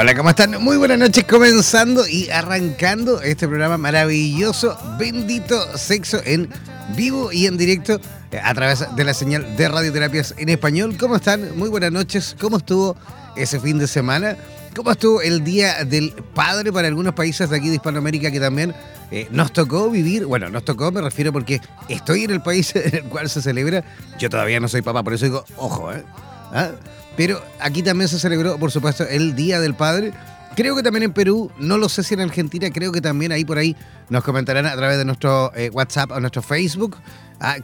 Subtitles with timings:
[0.00, 0.62] Hola, ¿cómo están?
[0.62, 6.48] Muy buenas noches, comenzando y arrancando este programa maravilloso, bendito sexo en
[6.94, 7.98] vivo y en directo
[8.30, 10.96] eh, a través de la señal de radioterapias en español.
[10.96, 11.58] ¿Cómo están?
[11.58, 12.36] Muy buenas noches.
[12.40, 12.96] ¿Cómo estuvo
[13.34, 14.36] ese fin de semana?
[14.76, 18.76] ¿Cómo estuvo el Día del Padre para algunos países de aquí de Hispanoamérica que también
[19.10, 20.26] eh, nos tocó vivir?
[20.26, 23.82] Bueno, nos tocó, me refiero porque estoy en el país en el cual se celebra.
[24.20, 26.04] Yo todavía no soy papá, por eso digo, ojo, ¿eh?
[26.52, 26.70] ¿Ah?
[27.18, 30.12] Pero aquí también se celebró, por supuesto, el Día del Padre.
[30.54, 33.44] Creo que también en Perú, no lo sé si en Argentina, creo que también ahí
[33.44, 33.74] por ahí
[34.08, 36.96] nos comentarán a través de nuestro eh, WhatsApp o nuestro Facebook.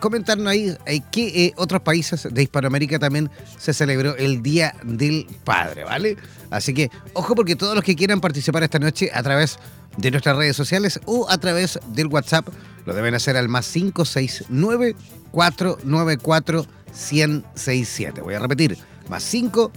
[0.00, 5.28] Comentarnos ahí eh, qué eh, otros países de Hispanoamérica también se celebró el Día del
[5.44, 6.16] Padre, ¿vale?
[6.50, 9.60] Así que ojo porque todos los que quieran participar esta noche a través
[9.96, 12.48] de nuestras redes sociales o a través del WhatsApp
[12.86, 14.96] lo deben hacer al más 569
[15.30, 18.20] 494 1067.
[18.20, 19.72] Voy a repetir, más 5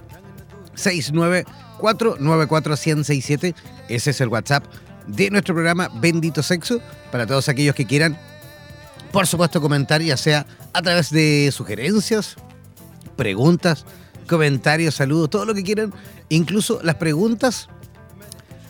[0.75, 1.45] 69
[1.79, 3.55] 494 1067.
[3.89, 4.65] Ese es el WhatsApp
[5.07, 8.17] de nuestro programa Bendito Sexo para todos aquellos que quieran,
[9.11, 12.35] por supuesto, comentar, ya sea a través de sugerencias,
[13.15, 13.85] preguntas,
[14.27, 15.93] comentarios, saludos, todo lo que quieran.
[16.29, 17.69] Incluso las preguntas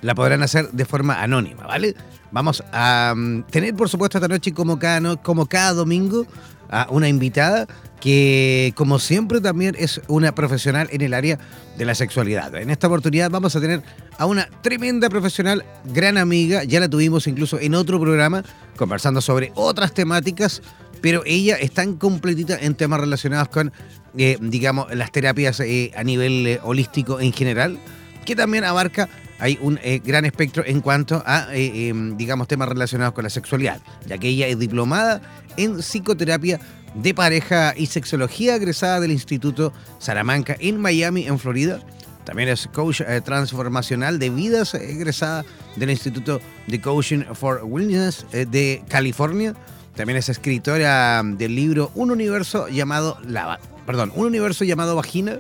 [0.01, 1.95] la podrán hacer de forma anónima, ¿vale?
[2.31, 6.25] Vamos a um, tener, por supuesto, esta noche, como cada, no, como cada domingo,
[6.69, 7.67] a una invitada
[7.99, 11.39] que como siempre también es una profesional en el área
[11.77, 12.53] de la sexualidad.
[12.55, 13.81] En esta oportunidad vamos a tener
[14.17, 18.43] a una tremenda profesional, gran amiga, ya la tuvimos incluso en otro programa
[18.75, 20.61] conversando sobre otras temáticas,
[21.01, 23.71] pero ella es tan completita en temas relacionados con,
[24.17, 27.79] eh, digamos, las terapias eh, a nivel eh, holístico en general,
[28.25, 29.09] que también abarca
[29.39, 34.17] hay un gran espectro en cuanto a, em, digamos, temas relacionados con la sexualidad, ya
[34.17, 35.21] que ella es diplomada
[35.57, 36.59] en psicoterapia
[36.95, 41.79] de pareja y sexología egresada del Instituto Salamanca en Miami, en Florida.
[42.23, 45.45] También es coach eh, transformacional de vidas egresada
[45.75, 49.53] del Instituto de Coaching for Wellness eh, de California.
[49.95, 55.39] También es escritora del libro Un universo llamado Lava, perdón, Un universo llamado Vagina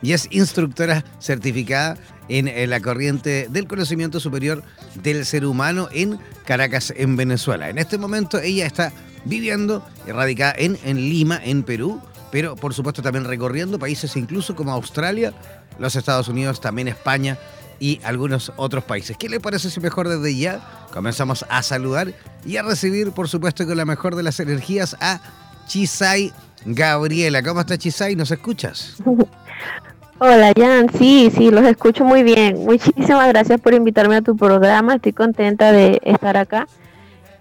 [0.00, 1.96] y es instructora certificada
[2.28, 4.62] en, en la corriente del conocimiento superior
[5.02, 7.68] del ser humano en Caracas, en Venezuela.
[7.68, 8.92] En este momento ella está
[9.24, 12.00] viviendo radicada en, en Lima, en Perú,
[12.30, 15.32] pero por supuesto también recorriendo países incluso como Australia,
[15.78, 17.38] los Estados Unidos, también España
[17.78, 19.16] y algunos otros países.
[19.16, 23.66] ¿Qué le parece si mejor desde ya comenzamos a saludar y a recibir, por supuesto,
[23.66, 25.20] con la mejor de las energías a
[25.66, 26.32] Chisay
[26.64, 27.42] Gabriela?
[27.42, 28.14] ¿Cómo está Chisay?
[28.14, 28.96] ¿Nos escuchas?
[30.18, 32.64] Hola Jan, sí, sí, los escucho muy bien.
[32.64, 34.94] Muchísimas gracias por invitarme a tu programa.
[34.94, 36.68] Estoy contenta de estar acá.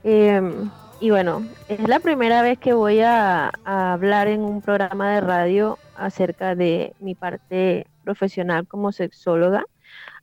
[0.03, 5.21] Em, y bueno, es la primera vez que voy a, hablar en un programa de
[5.21, 9.63] radio acerca de mi parte profesional como sexóloga.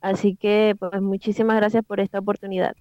[0.01, 2.75] Así que, pues, muchísimas gracias por esta oportunidad.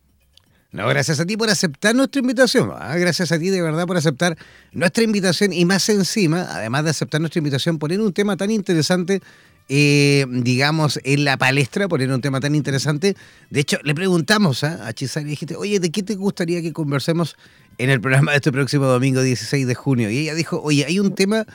[0.70, 2.70] No, gracias a ti por aceptar nuestra invitación.
[2.74, 2.96] ¿ah?
[2.96, 4.36] Gracias a ti de verdad por aceptar
[4.72, 9.22] nuestra invitación y más encima, además de aceptar nuestra invitación, poner un tema tan interesante
[9.68, 13.16] eh, digamos, en la palestra, poner un tema tan interesante.
[13.50, 14.86] De hecho, le preguntamos ¿ah?
[14.86, 17.36] a Chisari, dijiste, oye, ¿de qué te gustaría que conversemos
[17.76, 20.10] en el programa de este próximo domingo 16 de junio?
[20.10, 21.46] Y ella dijo, oye, hay un tema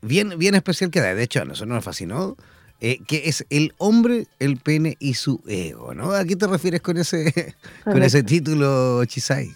[0.00, 2.36] bien, bien especial que de hecho a nosotros nos fascinó,
[2.80, 6.12] eh, que es el hombre, el pene y su ego, ¿no?
[6.12, 7.54] ¿A qué te refieres con ese,
[7.84, 9.50] con ese título, Chisai?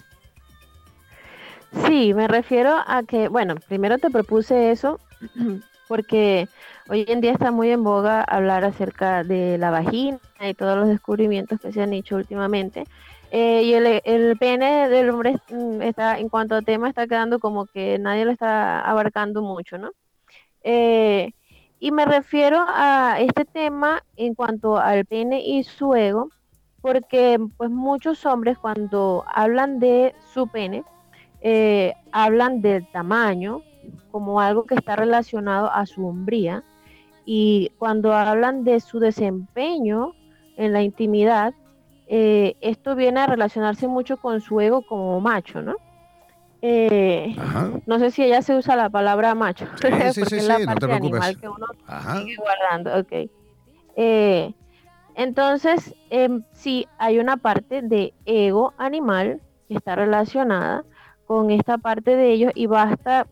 [1.86, 4.98] Sí, me refiero a que, bueno, primero te propuse eso
[5.90, 6.46] porque
[6.88, 10.87] hoy en día está muy en boga hablar acerca de la vagina y todos los
[10.87, 12.84] descubrimientos que se han hecho últimamente.
[13.32, 17.66] Eh, y el, pene del hombre mm, está, en cuanto a tema, está quedando como
[17.66, 19.90] que nadie lo está abarcando mucho, ¿no?
[20.62, 21.32] Eh,
[21.81, 26.31] y me refiero a este tema en cuanto al pene y su ego,
[26.82, 30.84] porque pues muchos hombres cuando hablan de su pene,
[31.40, 33.64] eh, hablan del tamaño
[34.10, 36.64] como algo que está relacionado a su hombría
[37.24, 40.14] y cuando hablan de su desempeño
[40.56, 41.54] en la intimidad,
[42.08, 45.76] eh, esto viene a relacionarse mucho con su ego como macho, ¿no?
[46.62, 47.34] Eh,
[47.86, 51.38] no sé si ella se usa la palabra macho, sí, sí, es la parte animal
[51.38, 51.66] que uno
[52.14, 52.98] sigue guardando.
[52.98, 53.30] Okay.
[53.96, 54.52] Eh,
[55.14, 60.84] entonces, em, sí, hay una parte de ego animal que está relacionada
[61.26, 63.26] con esta parte de ellos y basta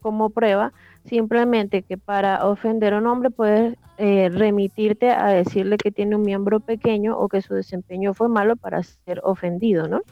[0.00, 0.72] como prueba
[1.04, 6.22] simplemente que para ofender a un hombre puedes eh, remitirte a decirle que tiene un
[6.22, 10.02] miembro pequeño o que su desempeño fue malo para ser ofendido, ¿no?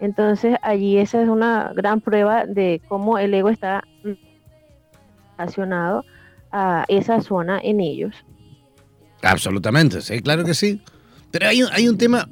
[0.00, 3.84] Entonces allí esa es una gran prueba de cómo el ego está
[5.36, 6.04] relacionado
[6.50, 8.14] a esa zona en ellos.
[9.22, 10.80] Absolutamente, sí, claro que sí.
[11.30, 12.28] Pero hay hay un tema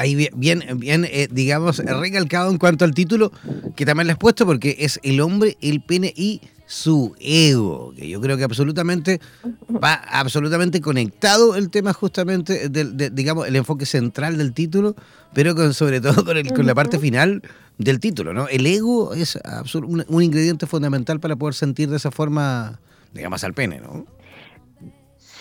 [0.00, 3.32] ahí bien, bien eh, digamos, recalcado en cuanto al título,
[3.76, 8.08] que también le has puesto porque es el hombre, el pene y su ego, que
[8.08, 9.20] yo creo que absolutamente
[9.84, 14.96] va absolutamente conectado el tema justamente del, digamos, el enfoque central del título,
[15.34, 17.42] pero con, sobre todo con, el, con la parte final
[17.76, 18.48] del título, ¿no?
[18.48, 19.38] El ego es
[19.74, 22.80] un, un ingrediente fundamental para poder sentir de esa forma,
[23.12, 24.06] digamos, al pene, ¿no?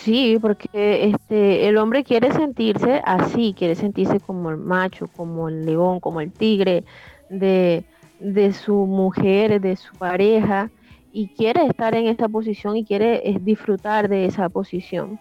[0.04, 5.66] Sí, porque este el hombre quiere sentirse así, quiere sentirse como el macho, como el
[5.66, 6.86] león, como el tigre
[7.30, 7.84] de,
[8.20, 10.72] de su mujer, de su pareja
[11.12, 15.20] y quiere estar en esa posición y quiere eh, disfrutar de esa posición.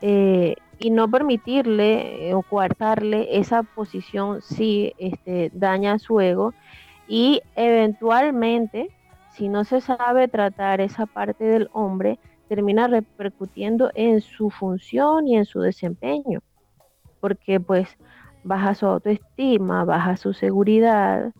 [0.00, 6.54] Eh, y no permitirle eh, o coartarle esa posición si este, daña su ego
[7.08, 8.90] y eventualmente,
[9.32, 12.18] si no se sabe tratar esa parte del hombre,
[12.50, 16.40] termina repercutiendo en su función y en su desempeño,
[17.20, 17.88] porque pues
[18.42, 21.32] baja su autoestima, baja su seguridad,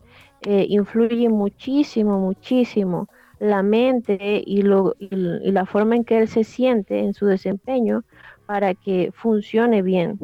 [0.45, 3.09] influye muchísimo, muchísimo
[3.39, 5.09] la mente y, lo, y,
[5.51, 8.05] la forma en que él se siente en su desempeño
[8.45, 10.17] para que funcione bien.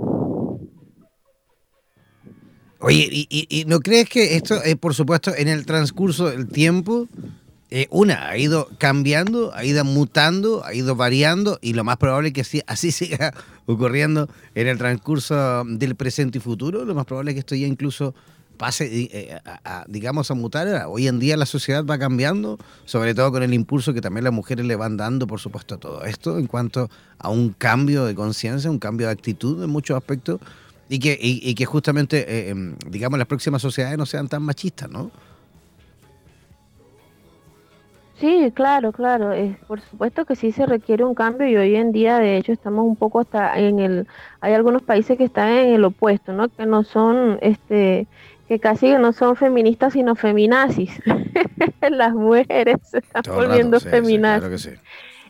[2.79, 7.07] Oye, ¿y, no crees que esto, eh, por supuesto, en el transcurso del tiempo,
[7.69, 12.29] eh, una, ha ido cambiando, ha ido mutando, ha ido variando y lo más probable
[12.29, 13.33] es que así, siga
[13.65, 16.85] ocurriendo en el transcurso del presente y futuro?
[16.85, 18.15] Lo más probable es que esto ya incluso
[18.57, 20.85] pase, eh, a, digamos, a mutar.
[20.87, 24.33] Hoy en día la sociedad va cambiando, sobre todo con el impulso que también las
[24.33, 28.15] mujeres le van dando, por supuesto, a todo esto, en cuanto a un cambio de
[28.15, 30.39] conciencia, un cambio de actitud en muchos aspectos,
[30.89, 34.89] y que, y, que justamente, eh, em, digamos, las próximas sociedades no sean tan machistas,
[34.89, 35.11] ¿no?
[38.19, 39.31] Sí, claro, claro.
[39.67, 42.85] por supuesto que sí se requiere un cambio y hoy en día, de hecho, estamos
[42.85, 44.07] un poco hasta en el.
[44.41, 46.49] Hay algunos países que están en el opuesto, ¿no?
[46.49, 48.07] Que no son, este,
[48.47, 50.99] que casi no son feministas sino feminazis.
[51.91, 54.79] Las mujeres se están volviendo feminazis.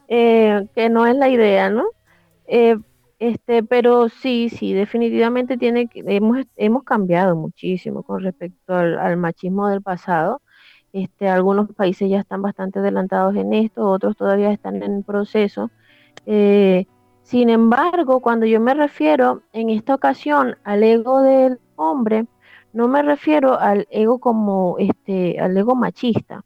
[0.07, 1.85] Eh, que, no es la idea, ¿no?
[2.47, 2.77] Eh,
[3.19, 9.67] este, pero sí, sí, definitivamente tiene que, hemos, hemos cambiado muchísimo con respecto al, machismo
[9.67, 10.41] del pasado.
[10.97, 15.69] Este, algunos países ya están bastante adelantados en esto, otros todavía están en proceso.
[16.25, 16.87] Eh,
[17.21, 22.25] sin embargo, cuando yo me refiero en esta ocasión al ego del hombre,
[22.73, 26.43] no me refiero al ego como este, al ego machista,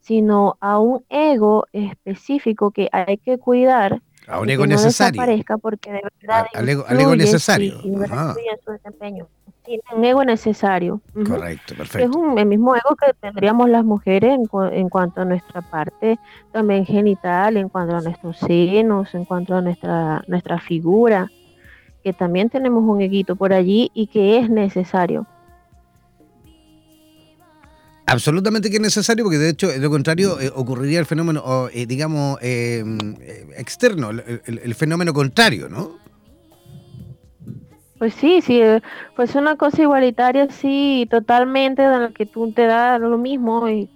[0.00, 4.02] sino a un ego específico que hay que cuidar.
[4.26, 5.22] A un ego necesario.
[5.62, 6.48] porque de verdad.
[6.52, 7.80] al, ego, necesario.
[9.94, 11.00] Un ego necesario.
[11.12, 12.08] Correcto, perfecto.
[12.08, 16.18] Es un, el mismo ego que tendríamos las mujeres en, en, cuanto a nuestra parte
[16.52, 21.30] también genital, en cuanto a nuestros senos, en cuanto a nuestra, nuestra figura,
[22.02, 25.26] que también tenemos un eguito por allí y que es necesario.
[28.06, 31.86] Absolutamente que es necesario, porque de hecho, de lo contrario, eh, ocurriría el fenómeno, eh,
[31.86, 35.98] digamos, em, eh, externo, el, fenómeno contrario, ¿no?
[38.04, 38.60] Pues sí, sí,
[39.16, 43.88] pues una cosa igualitaria, sí, totalmente, en la que tú te das lo mismo y,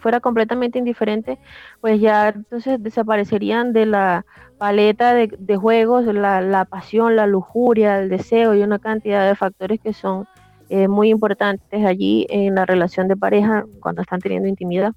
[0.00, 1.36] fuera completamente indiferente,
[1.80, 4.24] pues ya entonces desaparecerían de la
[4.56, 9.34] paleta de, de juegos la, la pasión, la lujuria, el deseo y una cantidad de
[9.34, 10.28] factores que son
[10.68, 14.92] eh, muy importantes allí en la relación de pareja cuando están teniendo intimidad.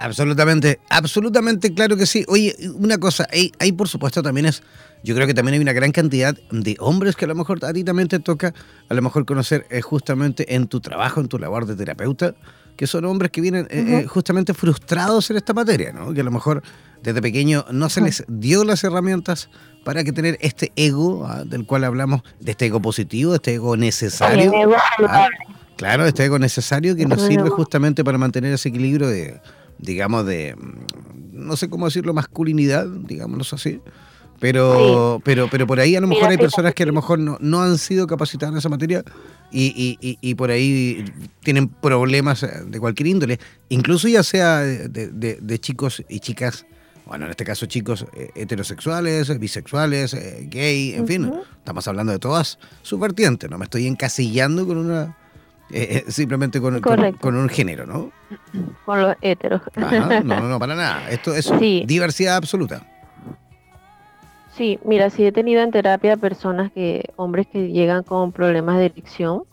[0.00, 2.24] Absolutamente, absolutamente claro que sí.
[2.28, 4.62] Oye, una cosa, hay, por supuesto también es,
[5.04, 7.72] yo creo que también hay una gran cantidad de hombres que a lo mejor a
[7.74, 8.54] ti también te toca
[8.88, 12.34] a lo mejor conocer eh, justamente en tu trabajo, en tu labor de terapeuta,
[12.76, 16.14] que son hombres que vienen eh, justamente frustrados en esta materia, ¿no?
[16.14, 16.62] Que a lo mejor
[17.02, 19.50] desde pequeño no se les dio las herramientas
[19.84, 23.54] para que tener este ego ah, del cual hablamos, de este ego positivo, de este
[23.54, 24.50] ego necesario.
[24.50, 24.76] ego
[25.06, 25.28] ah,
[25.76, 29.40] Claro, este ego necesario que nos sirve justamente para mantener ese equilibrio de,
[29.80, 33.80] digamos, de, mm, no sé cómo decirlo, masculinidad, digámoslo así.
[34.38, 37.36] Pero, pero, pero por ahí a lo mejor hay personas que a lo mejor no,
[37.40, 39.04] no han sido capacitadas en esa materia
[39.52, 41.04] y, y, y, por ahí
[41.42, 46.64] tienen problemas de cualquier índole, incluso ya sea de, de, de chicos y chicas
[47.10, 52.20] bueno, en este caso chicos eh, heterosexuales, bisexuales, eh, gay, en fin, estamos hablando de
[52.20, 55.18] todas sus vertientes, no me estoy encasillando con una,
[55.72, 58.10] eh, simplemente con, con, un género, ¿no?
[58.84, 59.62] Con los heteros.
[59.76, 61.50] no, no, no, para nada, esto es
[61.86, 62.86] diversidad absoluta.
[64.52, 68.86] Sí, mira, sí he tenido en terapia personas que, hombres que llegan con problemas de
[68.86, 69.44] adicción,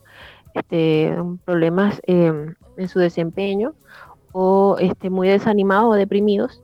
[0.54, 3.74] este, problemas em, en su desempeño,
[4.34, 6.62] o este, muy desanimados o deprimidos,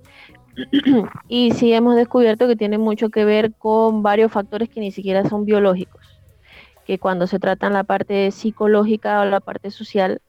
[1.27, 5.27] y sí hemos descubierto que tiene mucho que ver con varios factores que ni siquiera
[5.29, 6.01] son biológicos,
[6.85, 10.21] que cuando se trata en la parte psicológica o la parte social,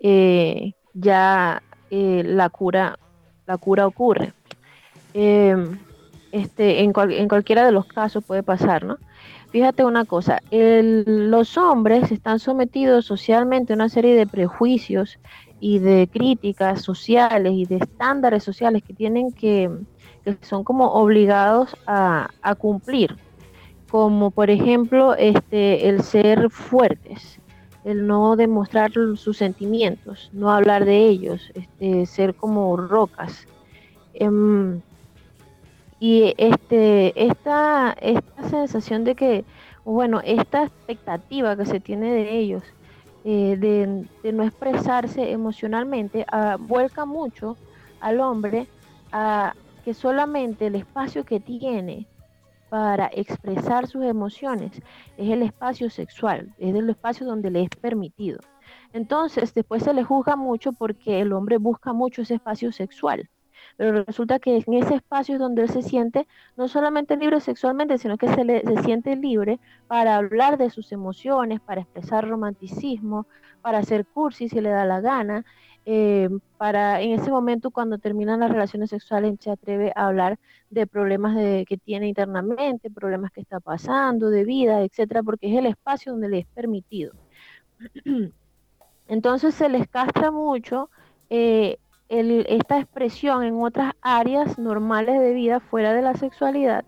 [0.00, 2.98] eh, ya eh, la cura
[3.46, 4.32] la cura ocurre.
[5.14, 5.78] Em,
[6.30, 8.96] este, en, en, cualquiera de los casos puede pasar, ¿no?
[9.50, 15.18] Fíjate una cosa, los hombres están sometidos socialmente a una serie de prejuicios
[15.60, 19.70] y de críticas sociales y de estándares sociales que tienen que,
[20.24, 23.14] que son como obligados a, cumplir,
[23.92, 27.38] como por ejemplo este, el ser fuertes,
[27.84, 33.46] el no demostrar sus sentimientos, no hablar de ellos, este, ser como rocas.
[34.14, 34.80] Em,
[36.00, 39.44] y este, esta, esta sensación de que,
[39.84, 42.62] bueno, esta expectativa que se tiene de ellos,
[43.24, 47.58] eh, de, no expresarse emocionalmente, ah, vuelca mucho
[48.00, 48.68] al hombre
[49.12, 52.06] a que solamente el espacio que tiene
[52.72, 54.80] para expresar sus emociones
[55.18, 58.38] es el espacio sexual, es el espacio donde le es permitido.
[58.94, 63.28] Entonces, después se le juzga mucho porque el hombre busca mucho ese espacio sexual
[63.76, 66.26] pero resulta que en ese espacio es donde él se siente
[66.56, 70.92] no solamente libre sexualmente, sino que se, le, se siente libre para hablar de sus
[70.92, 73.26] emociones, para expresar romanticismo,
[73.60, 75.44] para hacer cursi si le da la gana,
[75.84, 80.38] eh, para en ese momento cuando terminan las relaciones sexuales se atreve a hablar
[80.70, 85.66] de problemas que tiene internamente, problemas que está pasando, de vida, etcétera, porque es el
[85.66, 87.12] espacio donde le es permitido.
[89.08, 90.88] Entonces se les castra mucho
[91.28, 96.84] eh, esta expresión en otras áreas normales de vida fuera de la sexualidad.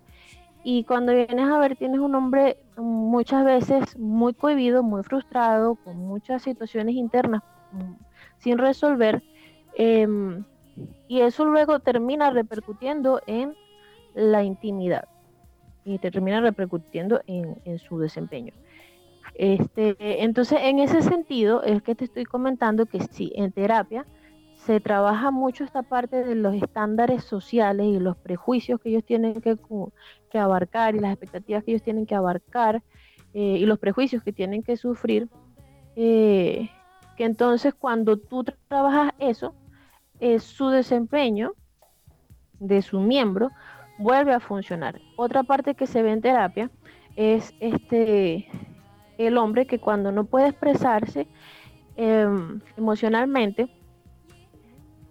[0.62, 5.96] Y cuando vienes a ver, tienes un hombre muchas veces muy cohibido, muy frustrado, con
[5.96, 7.92] muchas situaciones internas mm,
[8.44, 9.22] sin resolver.
[9.76, 10.44] Em,
[11.08, 13.54] y eso luego termina repercutiendo en
[14.14, 15.08] la intimidad
[15.84, 18.52] y termina repercutiendo en, su desempeño.
[19.34, 24.06] Este, entonces, en ese sentido, es que te estoy comentando que sí, en terapia
[24.54, 29.40] se trabaja mucho esta parte de los estándares sociales y los prejuicios que ellos tienen
[29.40, 29.58] que,
[30.30, 32.82] que abarcar y las expectativas que ellos tienen que abarcar
[33.34, 35.28] eh, y los prejuicios que tienen que sufrir,
[35.96, 36.70] eh,
[37.16, 39.54] que entonces cuando tú trabajas eso,
[40.20, 41.52] eh, su desempeño
[42.58, 43.50] de su miembro
[43.98, 45.00] vuelve a funcionar.
[45.16, 46.70] Otra parte que se ve en terapia
[47.16, 48.48] es este
[49.18, 51.28] el hombre que cuando no puede expresarse
[51.96, 53.68] em, emocionalmente,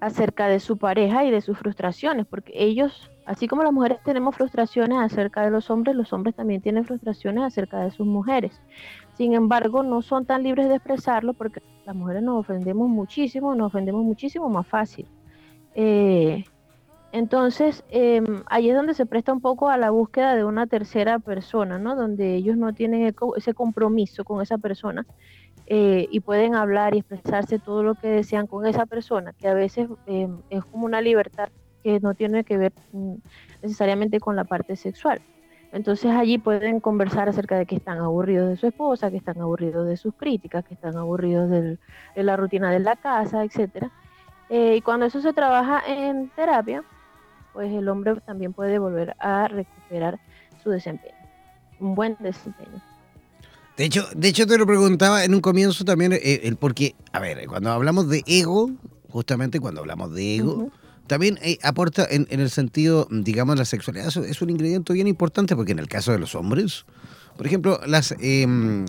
[0.04, 4.36] acerca de su pareja y de sus frustraciones, porque ellos, así como las mujeres tenemos
[4.36, 8.60] frustraciones acerca de los hombres, los hombres también tienen frustraciones acerca de sus mujeres.
[9.16, 13.68] Sin embargo, no son tan libres de expresarlo porque las mujeres nos ofendemos muchísimo, nos
[13.68, 15.08] ofendemos muchísimo más fácil.
[15.76, 16.44] Eh,
[17.12, 21.20] entonces, em, ahí es donde se presta un poco a la búsqueda de una tercera
[21.20, 21.96] persona, ¿no?
[21.96, 25.06] Donde ellos no tienen ese compromiso con esa persona
[25.68, 29.54] eh, y pueden hablar y expresarse todo lo que desean con esa persona, que a
[29.54, 31.50] veces eh, es como una libertad
[31.84, 33.16] que no tiene que ver mm,
[33.62, 35.22] necesariamente con la parte sexual.
[35.74, 39.88] Entonces allí pueden conversar acerca de que están aburridos de su esposa, que están aburridos
[39.88, 41.78] de sus críticas, que están aburridos de
[42.16, 43.88] la rutina de la casa, etc.
[44.50, 46.84] Eh, y cuando eso se trabaja en terapia,
[47.54, 50.20] pues el hombre también puede volver a recuperar
[50.64, 51.16] su desempeño,
[51.80, 52.80] un buen desempeño.
[53.76, 57.20] De hecho, de hecho te lo preguntaba en un comienzo también, eh, el porque, a
[57.20, 58.70] ver, cuando hablamos de ego,
[59.10, 60.70] justamente cuando hablamos de ego,
[61.08, 65.74] también eh, aporta en, el sentido, digamos, la sexualidad es un ingrediente bien importante porque
[65.74, 66.86] en el caso de los hombres,
[67.38, 68.86] por ejemplo, las, em,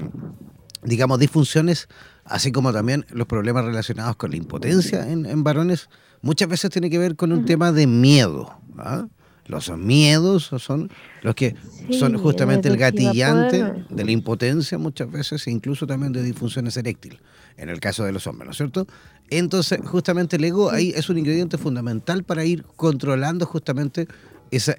[0.83, 1.89] digamos, disfunciones,
[2.25, 5.89] así como también los problemas relacionados con la impotencia en, varones,
[6.23, 8.55] muchas veces tiene que ver con un tema de miedo.
[8.79, 9.07] ¿ah?
[9.47, 10.91] Los miedos son
[11.23, 11.55] los que
[11.91, 17.21] son justamente el gatillante de la impotencia muchas veces e incluso también de disfunciones eréctiles.
[17.57, 18.87] en el caso de los hombres, ¿no es cierto?
[19.31, 24.09] Entonces, justamente el ego ahí es un ingrediente fundamental para ir controlando justamente
[24.51, 24.77] ese,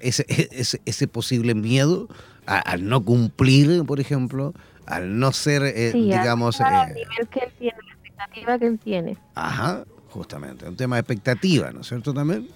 [0.84, 2.08] ese, posible miedo
[2.46, 4.54] al no cumplir, por ejemplo,
[4.86, 6.60] al no ser, eh, digamos...
[6.60, 9.18] Al eh, nivel que él tiene, la expectativa que él tiene.
[9.34, 12.48] Ajá, justamente, un tema de expectativa, ¿no es cierto también?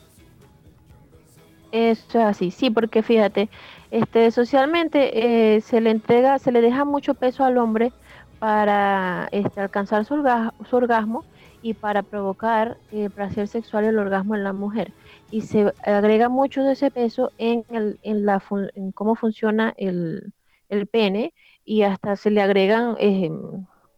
[1.72, 3.48] Eso es así, sí, porque fíjate,
[3.90, 7.92] este, socialmente eh, se le entrega, se le deja mucho peso al hombre
[8.40, 10.14] para este, alcanzar su,
[10.72, 11.24] orgasmo
[11.62, 14.92] y para provocar eh, placer sexual el orgasmo en la mujer.
[15.30, 18.42] Y se agrega mucho de ese peso en, el, en, la,
[18.74, 20.32] en cómo funciona el,
[20.68, 21.34] el, pene
[21.64, 23.30] y hasta se le agregan eh,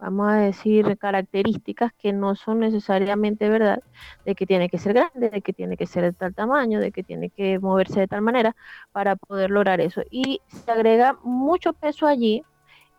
[0.02, 3.82] vamos a decir, características que no son necesariamente verdad,
[4.24, 6.90] de que tiene que ser grande, de que tiene que ser de tal tamaño, de
[6.92, 8.56] que tiene que moverse de tal manera
[8.92, 10.02] para poder lograr eso.
[10.10, 12.42] Y se agrega mucho peso allí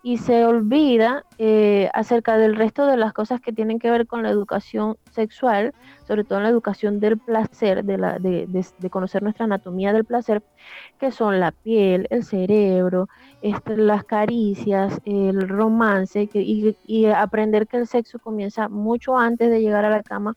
[0.06, 4.22] y se olvida eh, acerca del resto de las cosas que tienen que ver con
[4.22, 5.74] la educación sexual,
[6.06, 10.04] sobre todo en la educación del placer, de, la, de, de, conocer nuestra anatomía del
[10.04, 10.44] placer,
[11.00, 13.08] que son la piel, el cerebro,
[13.42, 19.86] este, las caricias, el romance, y, aprender que el sexo comienza mucho antes de llegar
[19.86, 20.36] a la cama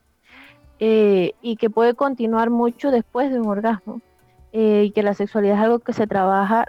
[0.79, 4.01] eh, y que puede continuar mucho después de un orgasmo,
[4.53, 6.67] eh, y que la sexualidad es algo que se trabaja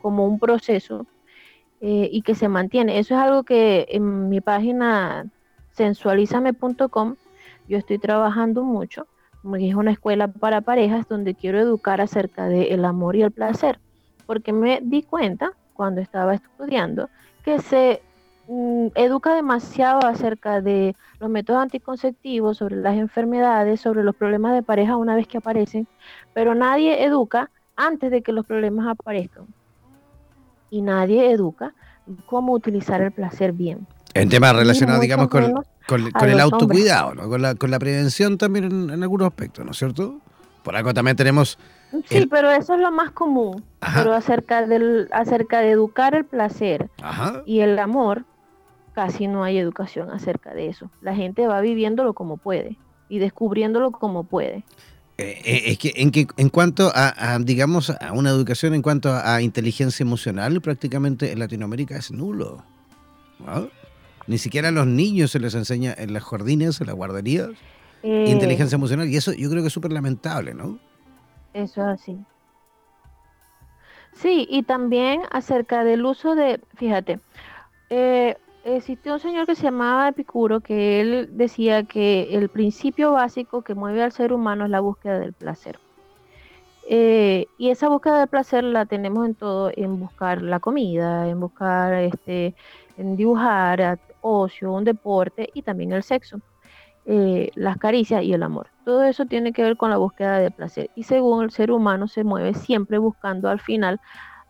[0.00, 1.06] como un proceso
[1.80, 2.98] eh, y que se mantiene.
[2.98, 5.26] Eso es algo que en mi página
[5.72, 7.14] sensualízame.com
[7.68, 9.06] yo estoy trabajando mucho,
[9.42, 13.78] porque es una escuela para parejas donde quiero educar acerca del amor y el placer,
[14.26, 17.08] porque me di cuenta cuando estaba estudiando
[17.44, 18.02] que se
[18.48, 24.62] mm, educa demasiado acerca de los métodos anticonceptivos, sobre las enfermedades, sobre los problemas de
[24.62, 25.86] pareja una vez que aparecen,
[26.34, 29.46] pero nadie educa antes de que los problemas aparezcan
[30.70, 31.74] y nadie educa
[32.26, 33.86] cómo utilizar el placer bien.
[34.14, 35.44] En temas relacionados, digamos, con,
[35.94, 37.28] el autocuidado, ¿no?
[37.28, 40.18] con, la, con la prevención también en, algunos aspectos, ¿no es cierto?
[40.62, 41.58] Por algo también tenemos...
[42.06, 43.64] Sí, pero eso es lo más común.
[43.94, 46.90] Pero acerca, del, acerca de educar el placer
[47.46, 48.24] y el amor,
[48.92, 50.90] casi no hay educación acerca de eso.
[51.00, 52.76] La gente va viviéndolo como puede
[53.08, 54.64] y descubriéndolo como puede.
[55.20, 59.12] Eh, eh, es que en, que en cuanto a, digamos, a una educación en cuanto
[59.12, 62.64] a, inteligencia emocional, prácticamente en Latinoamérica es nulo.
[64.28, 67.50] Ni siquiera a los niños se les enseña en las jardines, en las guarderías,
[68.04, 69.08] eh, inteligencia emocional.
[69.08, 70.78] Y eso yo creo que es súper lamentable, ¿no?
[71.52, 72.16] Eso es así.
[74.12, 77.18] Sí, y también acerca del uso de, fíjate,
[77.90, 78.36] eh,
[78.76, 83.74] existió un señor que se llamaba Epicuro que él decía que el principio básico que
[83.74, 85.78] mueve al ser humano es la búsqueda del placer.
[86.90, 91.38] Eh, y esa búsqueda del placer la tenemos en todo, en buscar la comida, en
[91.38, 92.54] buscar, este,
[92.96, 96.40] en dibujar, ocio, un deporte y también el sexo,
[97.04, 98.68] eh, las caricias y el amor.
[98.84, 100.90] Todo eso tiene que ver con la búsqueda de placer.
[100.94, 104.00] Y según el ser humano se mueve siempre buscando al final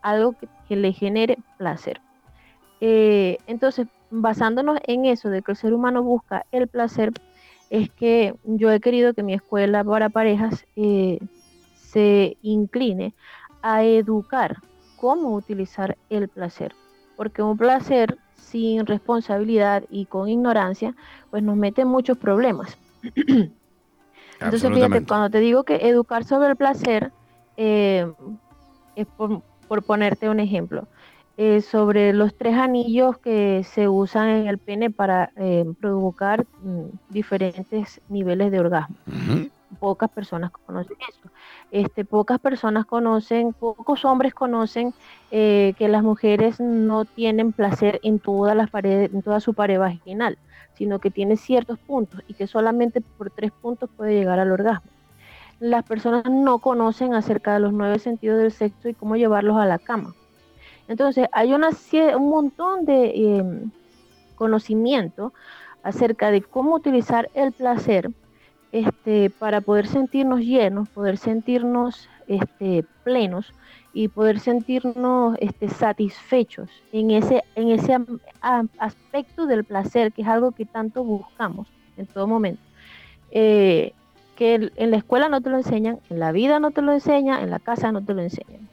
[0.03, 0.35] algo
[0.69, 2.01] que, le genere placer.
[2.81, 7.13] Eh, entonces, basándonos en eso de que el ser humano busca el placer,
[7.71, 11.19] es que yo he querido que mi escuela para parejas eh,
[11.75, 13.15] se incline
[13.63, 14.57] a educar
[14.97, 16.75] cómo utilizar el placer.
[17.17, 20.95] Porque un placer sin responsabilidad y con ignorancia,
[21.31, 22.79] pues nos mete en muchos problemas.
[24.41, 27.13] Entonces, fíjate, cuando te digo que educar sobre el placer,
[27.57, 28.11] eh,
[28.95, 30.87] es por ponerte un ejemplo.
[31.41, 36.87] Eh, sobre los tres anillos que se usan en el pene para eh, provocar mm,
[37.11, 38.97] diferentes niveles de orgasmo.
[39.79, 41.31] Pocas personas conocen eso.
[41.71, 44.93] Este, pocas personas conocen, pocos hombres conocen
[45.31, 49.79] eh, que las mujeres no tienen placer en todas las paredes, en toda su pared
[49.79, 50.39] vaginal,
[50.75, 54.91] sino que tiene ciertos puntos y que solamente por tres puntos puede llegar al orgasmo.
[55.61, 59.67] Las personas no conocen acerca de los nueve sentidos del sexo y cómo llevarlos a
[59.67, 60.17] la cama
[60.89, 61.69] entonces, hay una,
[62.17, 63.71] un montón de em,
[64.35, 65.35] conocimiento
[65.83, 68.11] acerca de cómo utilizar el placer
[68.73, 73.53] este, para poder sentirnos llenos, poder sentirnos este, plenos
[73.93, 77.99] y poder sentirnos este, satisfechos en ese, en ese
[78.79, 82.63] aspecto del placer, que es algo que tanto buscamos en todo momento.
[83.31, 83.93] Eh,
[84.37, 87.43] que en la escuela no te lo enseñan, en la vida no te lo enseñan,
[87.43, 88.69] en la casa no te lo enseñan.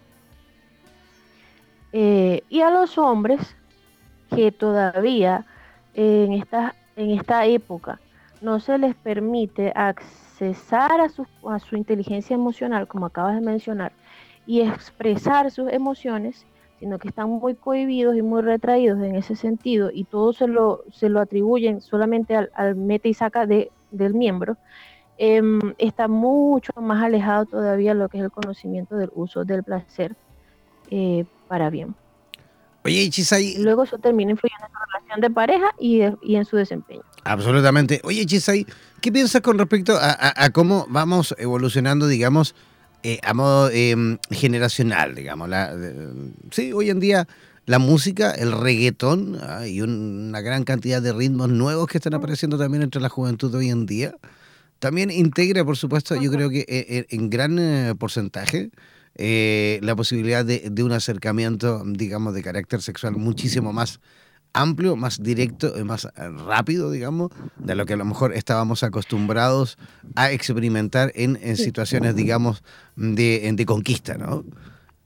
[1.97, 3.55] Eh, y a los hombres
[4.29, 5.45] que todavía
[5.93, 8.01] en esta, en esta época
[8.41, 13.93] no se les permite accesar a su, a su inteligencia emocional, como acabas de mencionar,
[14.45, 16.45] y expresar sus emociones,
[16.81, 20.83] sino que están muy cohibidos y muy retraídos en ese sentido y todo se lo,
[20.91, 24.57] se lo atribuyen solamente al, al mete y saca de, del miembro,
[25.17, 30.17] em, está mucho más alejado todavía lo que es el conocimiento del uso del placer
[30.91, 31.95] eh, para bien.
[32.85, 33.57] Oye, Chisay.
[33.57, 37.01] Luego eso termina influyendo en su relación de pareja y, y en su desempeño.
[37.23, 37.99] Absolutamente.
[38.03, 38.67] Oye, Chisay,
[39.01, 42.53] ¿qué piensas con respecto a, cómo vamos evolucionando, digamos,
[43.01, 45.49] eh, a modo em, generacional, digamos?
[45.49, 45.75] La,
[46.51, 47.27] sí, hoy en día
[47.65, 52.59] la música, el reggaetón ah, y una gran cantidad de ritmos nuevos que están apareciendo
[52.59, 54.15] también entre la juventud de hoy en día,
[54.77, 57.57] también integra, por supuesto, yo creo que eh, eh, en gran
[57.97, 58.69] porcentaje
[59.15, 63.99] eh, la posibilidad de, un acercamiento, digamos, de carácter sexual muchísimo más
[64.53, 66.07] amplio, más directo, más
[66.45, 69.77] rápido, digamos, de lo que a lo mejor estábamos acostumbrados
[70.15, 72.63] a experimentar en, situaciones, digamos,
[72.95, 74.45] de, de conquista, ¿no?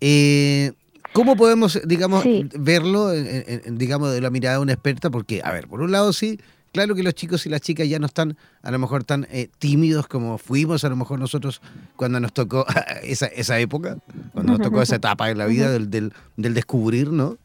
[0.02, 0.74] Eh,
[1.14, 5.10] ¿Cómo podemos, digamos, verlo, digamos, de la mirada de una experta?
[5.10, 6.40] Porque, a ver, por un lado sí,
[6.72, 9.50] Claro que los chicos y las chicas ya no están a lo mejor tan eh,
[9.58, 11.62] tímidos como fuimos a lo mejor nosotros
[11.96, 12.66] cuando nos tocó
[13.04, 13.98] esa, esa época,
[14.34, 17.38] cuando nos tocó esa etapa de la vida del, del, descubrir, ¿no?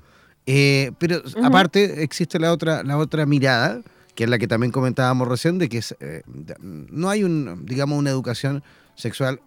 [0.46, 3.80] Eh, pero aparte existe la otra, la otra mirada,
[4.14, 6.22] que es la que también comentábamos recién, de que es, eh,
[6.60, 8.62] no hay un, digamos, una educación
[8.94, 9.40] sexual,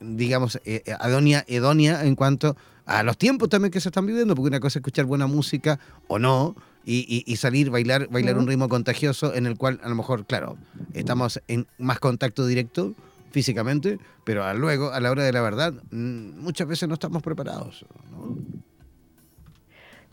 [0.00, 0.60] digamos,
[1.00, 4.78] adonia, edonia en cuanto a los tiempos también que se están viviendo, porque una cosa
[4.78, 9.56] es escuchar buena música o no, y, salir, bailar, bailar un ritmo contagioso en el
[9.56, 10.56] cual a lo mejor, claro,
[10.94, 12.94] estamos en más contacto directo
[13.30, 17.84] físicamente, pero luego, a la hora de la verdad, mm, muchas veces no estamos preparados.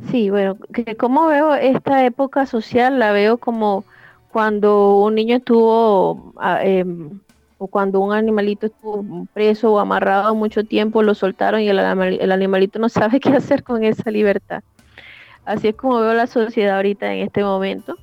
[0.09, 3.83] Sí, bueno, que como veo esta época social, la veo como
[4.31, 7.19] cuando un niño estuvo, em,
[7.57, 12.31] o cuando un animalito estuvo preso o amarrado mucho tiempo, lo soltaron y el, el
[12.31, 14.63] animalito no sabe qué hacer con esa libertad.
[15.49, 17.97] Así es como veo la sociedad ahorita en este momento.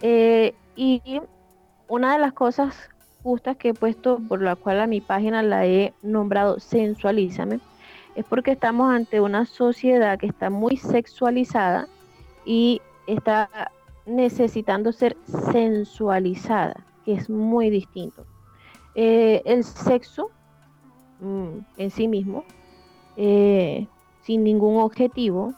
[0.00, 1.20] Eh, y
[1.88, 2.88] una de las cosas
[3.22, 7.60] justas que he puesto, por la cual a mi página la he nombrado Sensualízame,
[8.14, 11.86] es porque estamos ante una sociedad que está muy sexualizada
[12.46, 13.50] y está
[14.06, 15.18] necesitando ser
[15.52, 18.24] sensualizada, que es muy distinto.
[18.94, 20.30] Eh, el sexo
[21.20, 22.46] mm, en sí mismo,
[23.18, 23.86] eh,
[24.22, 25.52] sin ningún objetivo,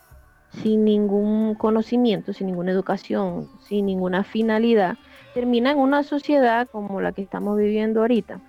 [0.63, 4.97] sin ningún conocimiento, sin ninguna educación, sin ninguna finalidad,
[5.35, 8.41] termina en una sociedad como la que estamos viviendo ahorita.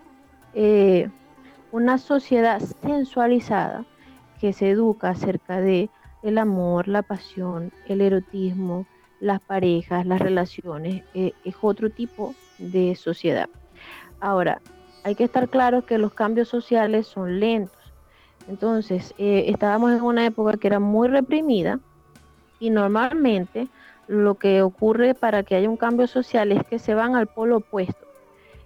[0.53, 1.09] Eh,
[1.71, 3.85] una sociedad sensualizada
[4.39, 5.89] que se educa acerca de
[6.23, 8.85] el amor, la pasión, el erotismo,
[9.19, 13.49] las parejas, las relaciones, eh, es otro tipo de sociedad.
[14.19, 14.61] Ahora,
[15.03, 17.93] hay que estar claro que los cambios sociales son lentos.
[18.47, 21.79] Entonces, eh, estábamos en una época que era muy reprimida,
[22.59, 23.67] y normalmente
[24.07, 27.57] lo que ocurre para que haya un cambio social es que se van al polo
[27.57, 28.07] opuesto.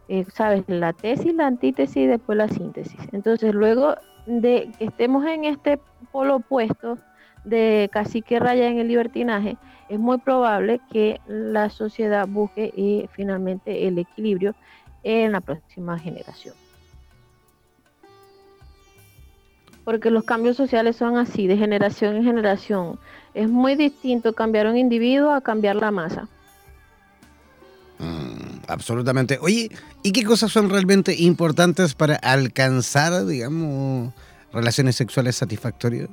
[0.07, 0.63] Eh, ¿Sabes?
[0.67, 2.99] La tesis, la antítesis y después la síntesis.
[3.11, 5.79] Entonces, luego de que estemos en este
[6.11, 6.97] polo opuesto
[7.43, 9.57] de casi que raya en el libertinaje,
[9.89, 14.55] es muy probable que la sociedad busque eh, finalmente el equilibrio
[15.03, 16.55] en la próxima generación.
[19.83, 22.99] Porque los cambios sociales son así, de generación en generación.
[23.33, 26.27] Es muy distinto cambiar un individuo a cambiar la masa.
[27.99, 29.39] Mm, absolutamente.
[29.41, 29.69] Oye,
[30.03, 34.13] ¿y qué cosas son realmente importantes para alcanzar, digamos,
[34.51, 36.09] relaciones sexuales satisfactorias?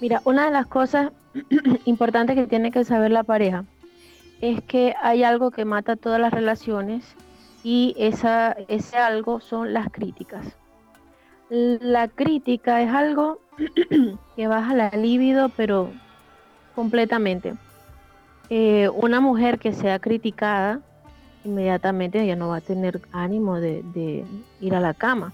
[0.00, 1.12] Mira, una de las cosas
[1.84, 3.64] importantes que tiene que saber la pareja
[4.40, 7.04] es que hay algo que mata todas las relaciones
[7.64, 10.46] y esa, ese algo son las críticas.
[11.48, 13.40] La crítica es algo
[14.36, 15.90] que baja la libido, pero
[16.74, 17.54] completamente.
[18.50, 20.80] Eh, una mujer que sea criticada,
[21.44, 24.24] inmediatamente ya no va a tener ánimo de,
[24.60, 25.32] ir a la cama.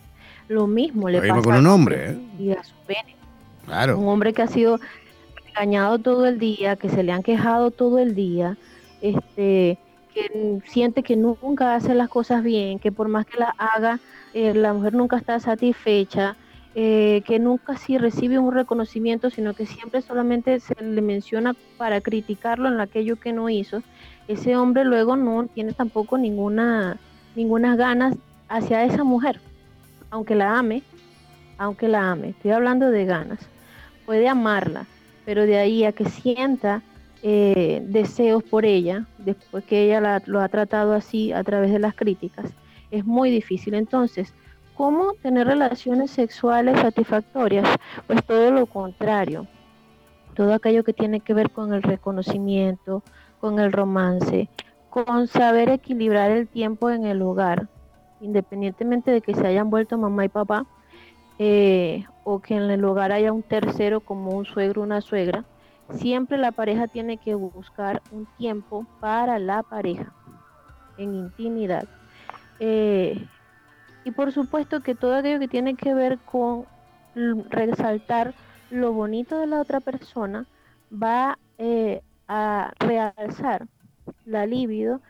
[0.48, 2.18] Lo mismo le pasa con un hombre ¿eh?
[2.38, 3.16] y a su pene.
[3.64, 3.98] Claro.
[3.98, 4.80] Un hombre que ha sido
[5.48, 8.56] engañado todo el día, que se le han quejado todo el día,
[9.00, 9.78] este,
[10.14, 14.00] que siente que nunca hace las cosas bien, que por más que las haga,
[14.34, 16.36] eh, la mujer nunca está satisfecha,
[16.74, 22.00] eh, que nunca sí recibe un reconocimiento, sino que siempre solamente se le menciona para
[22.00, 23.82] criticarlo en aquello que no hizo,
[24.26, 26.96] ese hombre luego no tiene tampoco ninguna,
[27.36, 28.16] ninguna ganas
[28.48, 29.38] hacia esa mujer,
[30.08, 30.82] aunque la ame,
[31.58, 33.40] aunque la ame, estoy hablando de ganas,
[34.06, 34.86] puede amarla,
[35.26, 36.80] pero de ahí a que sienta
[37.22, 41.94] eh, deseos por ella, después que ella lo ha tratado así a través de las
[41.94, 42.46] críticas,
[42.92, 43.74] es muy difícil.
[43.74, 44.32] Entonces,
[44.74, 47.68] cómo tener relaciones sexuales satisfactorias?
[48.06, 49.48] Pues todo lo contrario.
[50.34, 53.02] Todo aquello que tiene que ver con el reconocimiento,
[53.40, 54.48] con el romance,
[54.88, 57.68] con saber equilibrar el tiempo en el hogar,
[58.20, 60.66] independientemente de que se hayan vuelto mamá y papá,
[61.38, 65.44] eh, o que en el hogar haya un tercero como un suegro o una suegra,
[65.90, 70.12] siempre la pareja tiene que buscar un tiempo para la pareja,
[70.98, 71.88] en intimidad.
[72.64, 73.26] Eh,
[74.04, 76.64] y por supuesto que todo aquello que tiene que ver con
[77.50, 78.34] resaltar
[78.70, 80.46] lo bonito de la otra persona
[80.90, 83.66] va eh, a realzar
[84.24, 85.00] la libido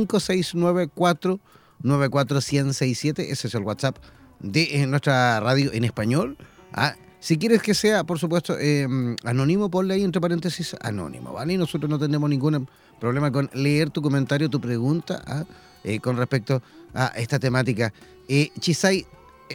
[1.83, 3.97] 569-494-1067, ese es el WhatsApp
[4.41, 6.37] de eh, nuestra radio en español.
[6.73, 6.95] ¿ah?
[7.21, 11.55] Si quieres que sea, por supuesto, em, anónimo, ponle ahí entre paréntesis anónimo, ¿vale?
[11.55, 12.69] Y nosotros no tenemos ningún
[13.01, 15.45] problema con leer tu comentario, tu pregunta ¿ah?
[15.83, 16.63] eh, con respecto
[16.95, 17.93] a esta temática.
[18.29, 19.05] Eh, Chisay,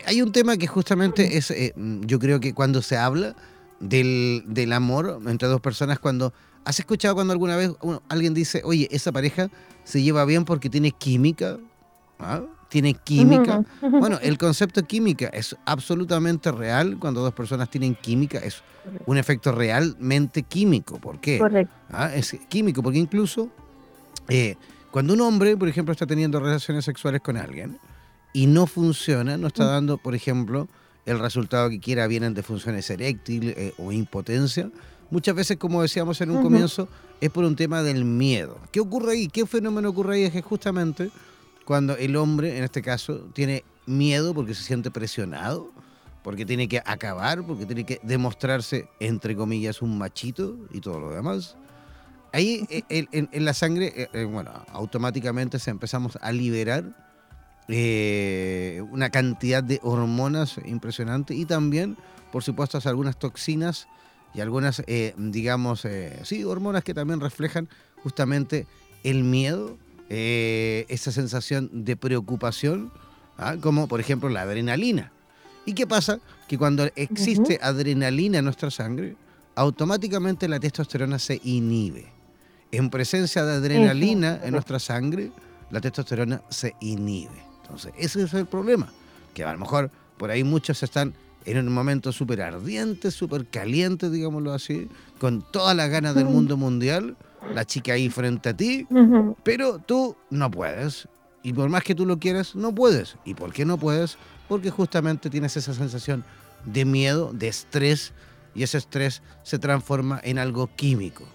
[0.05, 3.35] hay un tema que justamente es, eh, yo creo que cuando se habla
[3.79, 6.33] del, del, amor entre dos personas, cuando
[6.65, 7.71] has escuchado cuando alguna vez
[8.09, 9.49] alguien dice, oye, esa pareja
[9.85, 11.59] se lleva bien porque tiene química,
[12.23, 12.41] ¿Ah?
[12.73, 13.63] tiene química.
[13.81, 16.97] Bueno, el concepto química es absolutamente real.
[16.99, 18.63] Cuando dos personas tienen química, es
[19.05, 20.99] un efecto realmente químico.
[20.99, 21.37] ¿Por qué?
[21.37, 21.71] Correcto.
[21.91, 23.49] Ah, es químico, porque incluso
[24.27, 24.55] eh,
[24.89, 27.77] cuando un hombre, por ejemplo, está teniendo relaciones sexuales con alguien
[28.33, 30.67] y no funciona, no está dando, por ejemplo,
[31.05, 34.71] el resultado que quiera, vienen de funciones eréctiles eh, o impotencia.
[35.11, 36.87] Muchas veces, como decíamos en un comienzo,
[37.21, 38.57] es por un tema del miedo.
[38.71, 39.27] ¿Qué ocurre ahí?
[39.27, 40.23] ¿Qué fenómeno ocurre ahí?
[40.23, 41.11] Es que justamente
[41.65, 45.71] cuando el hombre, en este caso, tiene miedo porque se siente presionado,
[46.23, 51.11] porque tiene que acabar, porque tiene que demostrarse, entre comillas, un machito y todo lo
[51.11, 51.55] demás.
[52.31, 56.83] Ahí eh, en, la sangre, eh, eh, bueno, automáticamente se empezamos a liberar
[58.91, 61.95] una cantidad de hormonas impresionante y también,
[62.29, 63.87] por supuesto, algunas toxinas
[64.33, 64.83] y algunas,
[65.15, 65.87] digamos,
[66.23, 67.69] sí, hormonas que también reflejan
[68.03, 68.67] justamente
[69.05, 69.77] el miedo
[70.09, 72.91] eh, esa sensación de preocupación,
[73.37, 73.55] ¿ah?
[73.61, 75.11] como por ejemplo la adrenalina.
[75.65, 76.19] ¿Y qué pasa?
[76.47, 79.15] Que cuando existe adrenalina en nuestra sangre,
[79.55, 82.11] automáticamente la testosterona se inhibe.
[82.71, 85.31] En presencia de adrenalina en nuestra sangre,
[85.69, 87.43] la testosterona se inhibe.
[87.61, 88.91] Entonces, ese es el problema.
[89.33, 91.13] Que a lo mejor por ahí muchos están
[91.45, 94.89] en un momento súper ardiente, súper caliente, digámoslo así,
[95.19, 97.15] con todas las ganas del mundo mundial,
[97.53, 98.87] la chica ahí frente a ti,
[99.43, 101.07] pero tú no puedes.
[101.41, 103.17] Y por más que tú lo quieras, no puedes.
[103.25, 104.17] ¿Y por qué no puedes?
[104.47, 106.23] Porque justamente tienes esa sensación
[106.65, 108.13] de miedo, de estrés,
[108.55, 111.25] y ese estrés se transforma en algo químico.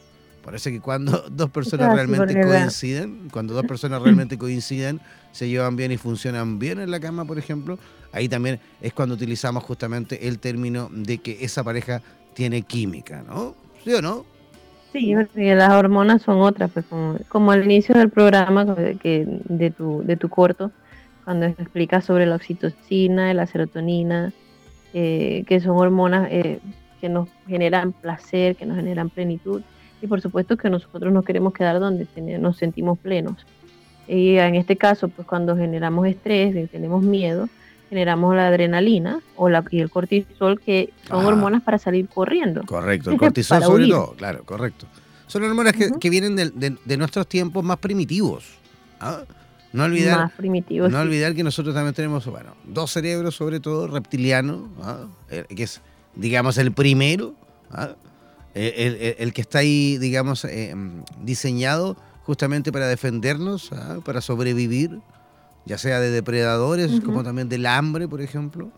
[0.43, 5.01] Parece que cuando dos personas realmente coinciden, cuando dos personas realmente coinciden,
[5.33, 7.79] se llevan bien y funcionan bien en la cama, por ejemplo,
[8.13, 12.01] ahí también es cuando utilizamos justamente el término de que esa pareja
[12.35, 13.55] tiene química, ¿no?
[13.85, 14.25] ¿Sí o no?
[14.93, 16.87] Sí, las hormonas son otras, pues
[17.29, 20.71] como, al inicio del programa que, de, tu, de tu corto,
[21.25, 24.33] cuando explicas sobre la oxitocina, la serotonina,
[24.95, 26.61] eh, que son hormonas eh,
[27.03, 29.63] que nos generan placer, que nos generan plenitud,
[30.01, 32.07] y por supuesto que nosotros nos queremos quedar donde
[32.39, 33.47] nos sentimos plenos.
[34.07, 37.49] Y en este caso, pues cuando generamos estrés tenemos miedo,
[37.89, 42.63] generamos la adrenalina o la, y el cortisol, que son hormonas para salir corriendo.
[42.65, 44.87] Correcto, el cortisol sobre todo, claro, correcto.
[45.27, 48.45] Son hormonas que, vienen de, nuestros tiempos más primitivos.
[49.01, 49.23] ¿ah?
[49.73, 50.91] no olvidar, más primitivos.
[50.91, 55.05] No olvidar que nosotros también tenemos, bueno, dos cerebros, sobre todo reptiliano, ¿ah?
[55.31, 55.83] eh, que es,
[56.15, 57.35] digamos, el primero,
[57.71, 57.91] ¿ah?
[58.55, 60.75] el, que está ahí, digamos, eh,
[61.23, 63.99] diseñado justamente para defendernos, ¿ah?
[64.05, 64.99] para sobrevivir,
[65.69, 68.73] ya sea de depredadores como también del hambre, por ejemplo.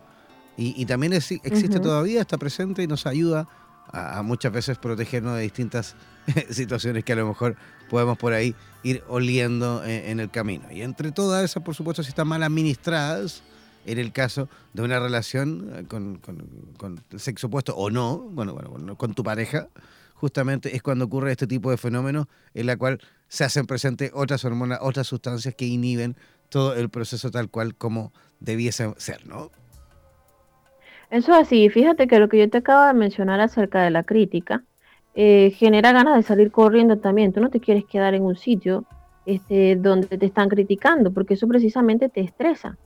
[0.57, 3.49] Y, también existe todavía, está presente y nos ayuda
[3.93, 5.95] a, muchas veces protegernos de distintas
[6.51, 7.57] situaciones que a lo mejor
[7.89, 10.71] podemos por ahí ir oliendo en, el camino.
[10.71, 13.43] Y entre todas esas, por supuesto, si están mal administradas,
[13.87, 18.97] en el caso de una relación eh, con, con, sexo opuesto o no, bueno, bueno,
[18.99, 19.69] con tu pareja,
[20.15, 24.45] justamente es cuando ocurre este tipo de fenómenos en la cual se hacen presentes otras
[24.45, 26.17] hormonas, otras sustancias que inhiben
[26.51, 29.51] todo el proceso tal cual como debiese ser, ¿no?
[31.11, 31.69] Eso es así.
[31.71, 34.63] Fíjate que lo que yo te acabo de mencionar acerca de la crítica
[35.15, 37.33] eh, genera ganas de salir corriendo también.
[37.33, 38.85] Tú no te quieres quedar en un sitio
[39.27, 42.77] este, donde te están criticando, porque eso precisamente te estresa.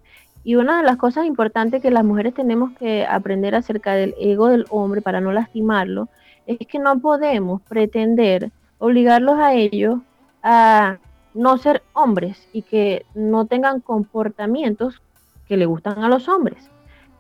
[0.43, 4.49] Y una de las cosas importantes que las mujeres tenemos que aprender acerca del ego
[4.49, 6.09] del hombre para no lastimarlo
[6.47, 10.01] es que no podemos pretender obligarlos a ellos
[10.43, 10.99] a
[11.35, 15.03] no ser hombres y que no tengan comportamientos
[15.47, 16.71] que le gustan a los hombres.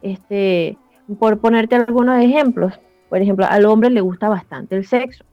[0.02, 0.78] Este,
[1.18, 5.24] por ponerte algunos ejemplos, por ejemplo, al hombre le gusta bastante el sexo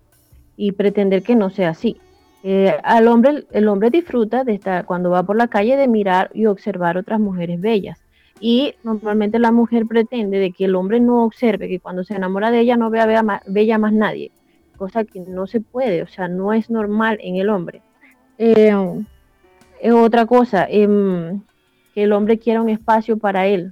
[0.58, 1.98] y pretender que no sea así.
[2.44, 6.32] Eh, al hombre, el hombre disfruta de estar cuando va por la calle de mirar
[6.34, 8.04] y observar otras mujeres bellas.
[8.40, 12.50] Y normalmente la mujer pretende de que el hombre no observe, que cuando se enamora
[12.50, 13.06] de ella no vea,
[13.46, 14.32] bella más nadie,
[14.78, 17.84] cosa que no se puede, o sea, no es normal en el hombre.
[18.44, 18.74] Eh,
[19.82, 21.42] es otra cosa, em,
[21.94, 23.72] que el hombre quiera un espacio para él,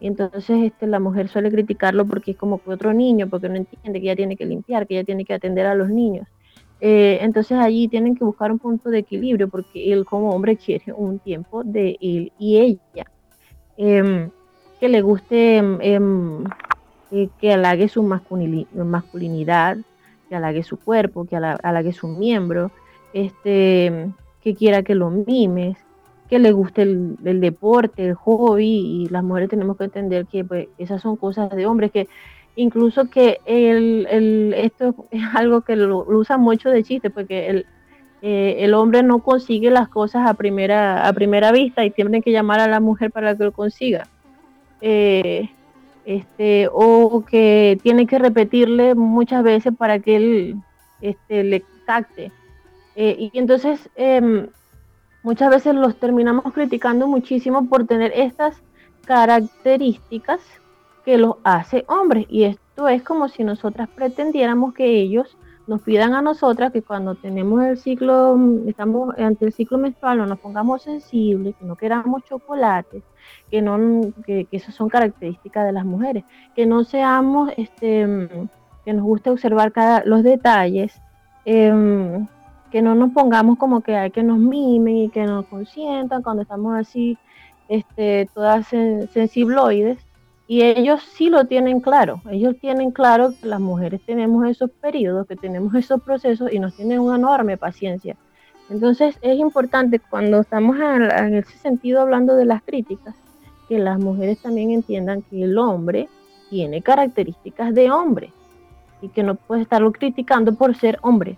[0.00, 3.56] y entonces este, la mujer suele criticarlo porque es como que otro niño, porque no
[3.56, 6.28] entiende que ella tiene que limpiar, que ella tiene que atender a los niños.
[6.82, 10.92] Eh, entonces allí tienen que buscar un punto de equilibrio porque él como hombre quiere
[10.92, 13.06] un tiempo de él y ella.
[13.78, 14.28] Em,
[14.78, 16.44] que le guste, em,
[17.40, 19.78] que halague su masculinidad,
[20.28, 22.72] que halague su cuerpo, que halague su miembro,
[23.12, 24.10] este,
[24.42, 25.76] que quiera que lo mimes,
[26.28, 30.68] que le guste el, deporte, el hobby, y las mujeres tenemos que entender que pues,
[30.78, 32.08] esas son cosas de hombres, que
[32.56, 37.66] incluso que el, esto es algo que lo, usan mucho de chiste, porque el,
[38.22, 42.32] eh, el hombre no consigue las cosas a primera, a primera vista y tienen que
[42.32, 44.06] llamar a la mujer para que lo consiga.
[44.80, 45.50] Eh,
[46.04, 50.56] este, o que tiene que repetirle muchas veces para que él
[51.00, 52.32] este, le capte.
[52.94, 54.48] Eh, y entonces em,
[55.22, 58.62] muchas veces los terminamos criticando muchísimo por tener estas
[59.04, 60.40] características
[61.04, 62.26] que los hace hombres.
[62.28, 67.14] Y esto es como si nosotras pretendiéramos que ellos nos pidan a nosotras que cuando
[67.14, 72.24] tenemos el ciclo, estamos ante el ciclo menstrual, no nos pongamos sensibles, que no queramos
[72.24, 73.02] chocolates,
[73.50, 76.24] que no, que, esas son características de las mujeres,
[76.56, 78.28] que no seamos, este,
[78.84, 81.00] que nos guste observar cada, los detalles,
[81.44, 82.26] em,
[82.72, 86.42] que no nos pongamos como que hay que nos mimen y que nos consientan cuando
[86.42, 87.18] estamos así,
[87.68, 89.98] este, todas sensibloides.
[90.48, 95.26] Y ellos sí lo tienen claro, ellos tienen claro que las mujeres tenemos esos periodos,
[95.26, 98.16] que tenemos esos procesos y nos tienen una enorme paciencia.
[98.68, 103.14] Entonces es importante cuando estamos en ese sentido hablando de las críticas,
[103.68, 106.08] que las mujeres también entiendan que el hombre
[106.48, 108.32] tiene características de hombre
[109.02, 111.36] y que no puede estarlo criticando por ser hombre.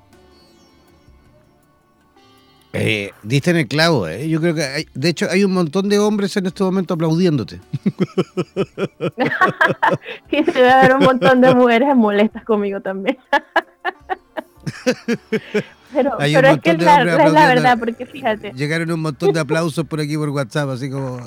[2.75, 4.29] Eh, diste en el clavo, eh.
[4.29, 7.61] Yo creo que, hay, de hecho, hay un montón de hombres en este momento aplaudiéndote.
[10.29, 13.17] que debe haber un montón de mujeres molestas conmigo también.
[15.95, 18.53] pero, pero es que es la, la, verdad, porque fíjate.
[18.53, 21.21] Llegaron un montón de aplausos por aquí por WhatsApp, así como.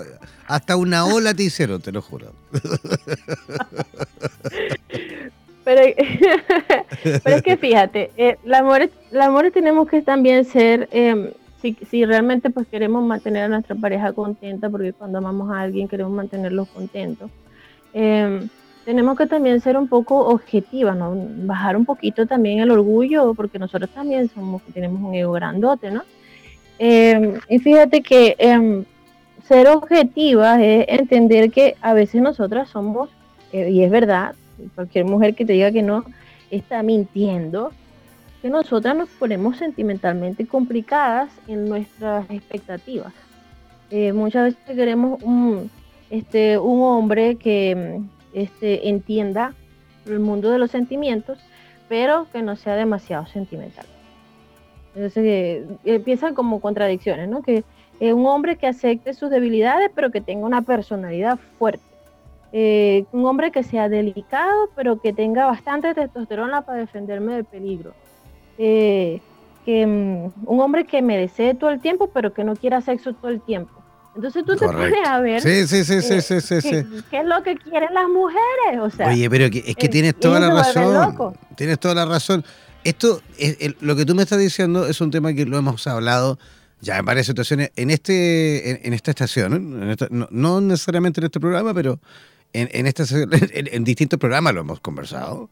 [0.47, 2.33] Hasta una ola te hicieron, te lo juro.
[5.67, 5.81] Pero,
[7.23, 12.67] pero es que fíjate, eh, las mujeres, tenemos que también ser, em, si, realmente pues
[12.69, 17.29] queremos mantener a nuestra pareja contenta, porque cuando amamos a alguien queremos mantenerlos contentos,
[17.93, 18.47] em,
[18.85, 21.13] tenemos que también ser un poco objetivas, ¿no?
[21.45, 26.03] Bajar un poquito también el orgullo, porque nosotros también somos, tenemos un ego grandote, ¿no?
[26.79, 28.37] Em, y fíjate que
[29.43, 33.09] ser objetivas es entender que a veces nosotras somos,
[33.51, 34.33] eh, y es verdad,
[34.75, 36.03] cualquier mujer que te diga que no
[36.51, 37.71] está mintiendo,
[38.41, 43.13] que nosotras nos ponemos sentimentalmente complicadas en nuestras expectativas.
[43.89, 45.69] Eh, muchas veces queremos un,
[46.09, 47.99] este, un hombre que
[48.33, 49.53] este, entienda
[50.05, 51.39] el mundo de los sentimientos,
[51.89, 53.85] pero que no sea demasiado sentimental.
[54.95, 57.41] Entonces eh, empiezan como contradicciones, ¿no?
[57.41, 57.63] Que
[57.99, 61.86] Eh, un hombre que acepte sus debilidades, pero que tenga una personalidad fuerte.
[62.53, 67.93] Eh, un hombre que sea delicado, pero que tenga bastante testosterona para defenderme del peligro.
[68.57, 69.19] Eh,
[69.65, 73.13] que, mm, un hombre que me desee todo el tiempo, pero que no quiera sexo
[73.13, 73.73] todo el tiempo.
[74.15, 77.25] Entonces tú te pones a ver sí, sí, sí, sí, sí, sí, qué, qué, es
[77.25, 78.81] lo que quieren las mujeres.
[78.81, 81.35] O sea, Oye, pero que, es que tienes toda la razón.
[81.55, 82.43] Tienes toda la razón.
[82.83, 86.39] Esto, es, lo que tú me estás diciendo es un tema que lo hemos hablado
[86.81, 89.97] ya en varias situaciones en este en, esta estación,
[90.31, 91.99] no, necesariamente en este programa, pero
[92.53, 93.03] en, en, esta,
[93.53, 95.49] en, distintos programas lo hemos conversado.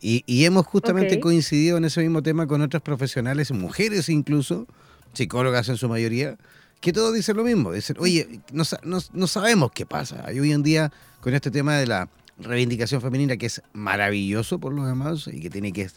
[0.00, 4.66] Y, y hemos justamente coincidido en ese mismo tema con otras profesionales, mujeres incluso,
[5.14, 6.36] psicólogas en su mayoría,
[6.80, 7.72] que todos dicen lo mismo.
[7.72, 10.30] Dicen, oye, no, no, no sabemos qué pasa.
[10.32, 14.72] Y hoy en día, con este tema de la reivindicación femenina, que es maravilloso por
[14.72, 15.88] los demás y que tiene que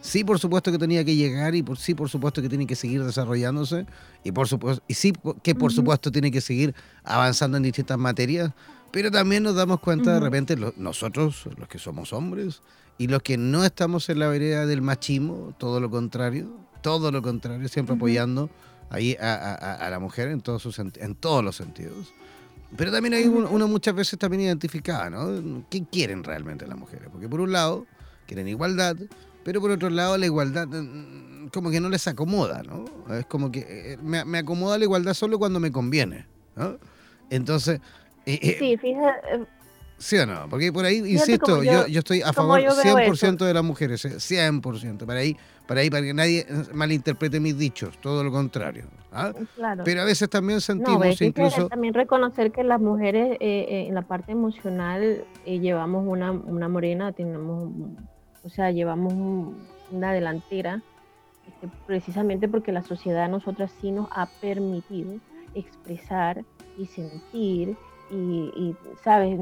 [0.00, 2.76] sí por supuesto que tenía que llegar y por sí por supuesto que tiene que
[2.76, 3.86] seguir desarrollándose
[4.24, 8.52] y por supuesto y sí que por supuesto tiene que seguir avanzando en distintas materias
[8.90, 12.62] pero también nos damos cuenta de repente nosotros, los que somos hombres,
[12.98, 16.48] y los que no estamos en la vereda del machismo, todo lo contrario,
[16.82, 18.50] todo lo contrario, siempre apoyando
[18.90, 22.12] ahí a, la mujer en todos, sus, en todos los sentidos.
[22.76, 25.64] Pero también hay una muchas veces también identificada, ¿no?
[25.70, 27.08] ¿Qué quieren realmente las mujeres?
[27.10, 27.86] Porque por un lado
[28.26, 28.96] quieren igualdad,
[29.42, 32.84] pero por otro lado la igualdad mm, como que no les acomoda, ¿no?
[33.14, 36.26] Es como que eh, me, me acomoda la igualdad solo cuando me conviene,
[36.56, 36.78] ¿no?
[37.30, 37.80] Entonces,
[38.36, 39.34] sí, fíjate.
[39.34, 39.44] Eh,
[39.98, 40.48] ¿Sí o no?
[40.48, 45.06] Porque por ahí, insisto, yo, yo, estoy a favor 100% de las mujeres, 100%, eh,
[45.06, 48.84] para ahí, para ahí, para que nadie malinterprete mis dichos, todo lo contrario.
[49.10, 49.32] ¿ah?
[49.84, 51.66] Pero a veces también sentimos incluso...
[51.66, 57.68] también reconocer que las mujeres eh, en la parte emocional llevamos una, una morena, tenemos,
[58.44, 59.12] o sea, llevamos
[59.90, 60.80] una delantera,
[61.48, 65.14] este, precisamente porque la sociedad a nosotras sí nos ha permitido
[65.54, 66.44] expresar
[66.76, 67.76] y sentir
[68.10, 69.40] y, ¿sabes?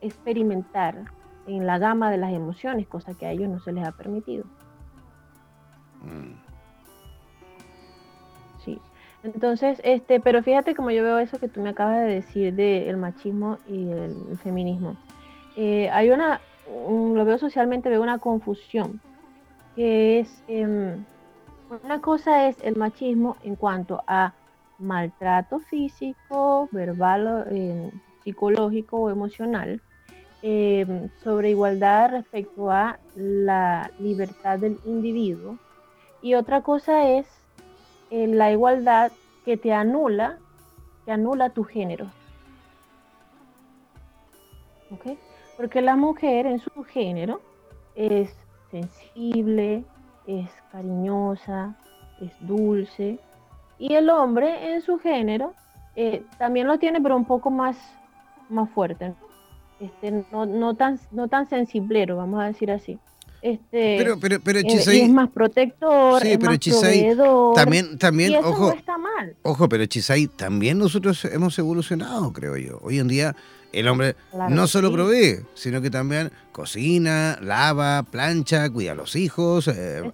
[0.00, 1.04] Experimentar
[1.46, 4.44] en la gama de las emociones, cosa que a ellos no se les ha permitido.
[6.02, 6.34] Mm.
[8.64, 8.80] Sí.
[9.22, 12.96] Entonces, este, pero fíjate como yo veo eso que tú me acabas de decir del
[12.96, 14.96] machismo y el, feminismo.
[15.56, 19.00] Eh, hay una, lo veo socialmente, veo una confusión,
[19.76, 21.04] que es, em,
[21.82, 24.34] una cosa es el machismo en cuanto a
[24.78, 27.90] maltrato físico, verbal, eh,
[28.22, 29.80] psicológico o emocional,
[30.42, 35.58] eh, sobre igualdad respecto a la libertad del individuo.
[36.22, 37.26] Y otra cosa es
[38.10, 39.12] eh, la igualdad
[39.44, 40.38] que te anula,
[41.04, 42.10] que anula tu género.
[45.56, 47.40] Porque la mujer en su género
[47.94, 48.34] es
[48.70, 49.84] sensible,
[50.26, 51.76] es cariñosa,
[52.20, 53.18] es dulce,
[53.78, 55.54] y el hombre en su género
[55.96, 57.76] eh, también lo tiene, pero un poco más,
[58.48, 59.14] más fuerte.
[59.80, 62.98] Este, no, no, tan, no tan sensiblero, vamos a decir así.
[63.42, 68.48] Este, pero, pero, pero eh, es más protector, es más proveedor, también, también, y eso
[68.48, 69.36] ojo, no está mal.
[69.42, 72.78] Ojo, pero Chisay, también nosotros hemos evolucionado, creo yo.
[72.82, 73.36] Hoy en día
[73.70, 74.16] el hombre
[74.48, 80.10] no solo provee, sino que también cocina, lava, plancha, cuida a los hijos, eh,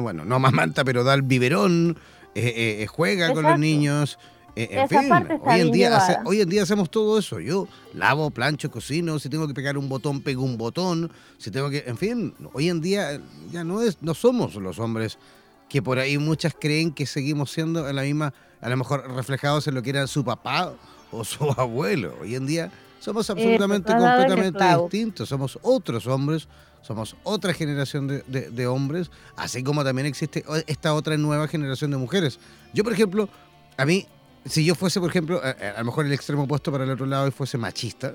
[0.00, 1.96] bueno, no mamanta, pero da el biberón,
[2.34, 4.18] eh, eh, juega con los niños.
[4.56, 5.12] Eh, en fin,
[5.42, 7.40] hoy en, día hoy en día hacemos todo eso.
[7.40, 11.70] Yo lavo, plancho, cocino, si tengo que pegar un botón, pego un botón, si tengo
[11.70, 13.20] que, en fin, hoy en día
[13.50, 15.18] ya no es, no somos los hombres
[15.68, 19.66] que por ahí muchas creen que seguimos siendo en la misma, a lo mejor reflejados
[19.66, 20.72] en lo que era su papá
[21.10, 22.14] o su abuelo.
[22.20, 22.70] Hoy en día
[23.00, 26.46] somos absolutamente, completamente distintos, somos otros hombres
[26.84, 32.38] somos otra generación de, hombres, así como también existe esta otra nueva generación de mujeres.
[32.74, 33.28] Yo, por ejemplo,
[33.78, 34.06] a mí,
[34.44, 37.26] si yo fuese, por ejemplo, a, lo mejor el extremo opuesto para el otro lado
[37.26, 38.14] y fuese machista,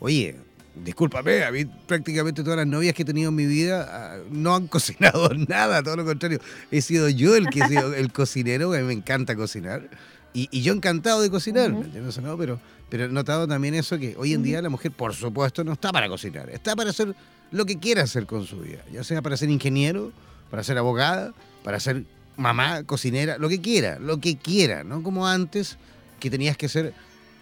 [0.00, 0.36] oye,
[0.74, 4.56] discúlpame, a mí prácticamente todas las novias que he tenido en mi vida ah, no
[4.56, 6.40] han cocinado nada, todo lo contrario.
[6.72, 9.88] He sido yo el que he sido el cocinero, a mí me encanta cocinar.
[10.32, 12.20] Y, yo encantado de cocinar, ¿me entiendes?
[12.20, 15.62] No, pero, pero he notado también eso que hoy en día la mujer, por supuesto,
[15.62, 17.14] no está para cocinar, está para hacer
[17.50, 20.12] lo que quiera hacer con su vida, ya sea para ser ingeniero,
[20.50, 21.32] para ser abogada,
[21.64, 22.04] para ser
[22.36, 25.78] mamá, cocinera, lo que quiera, lo que quiera, no como antes
[26.18, 26.94] que tenías que ser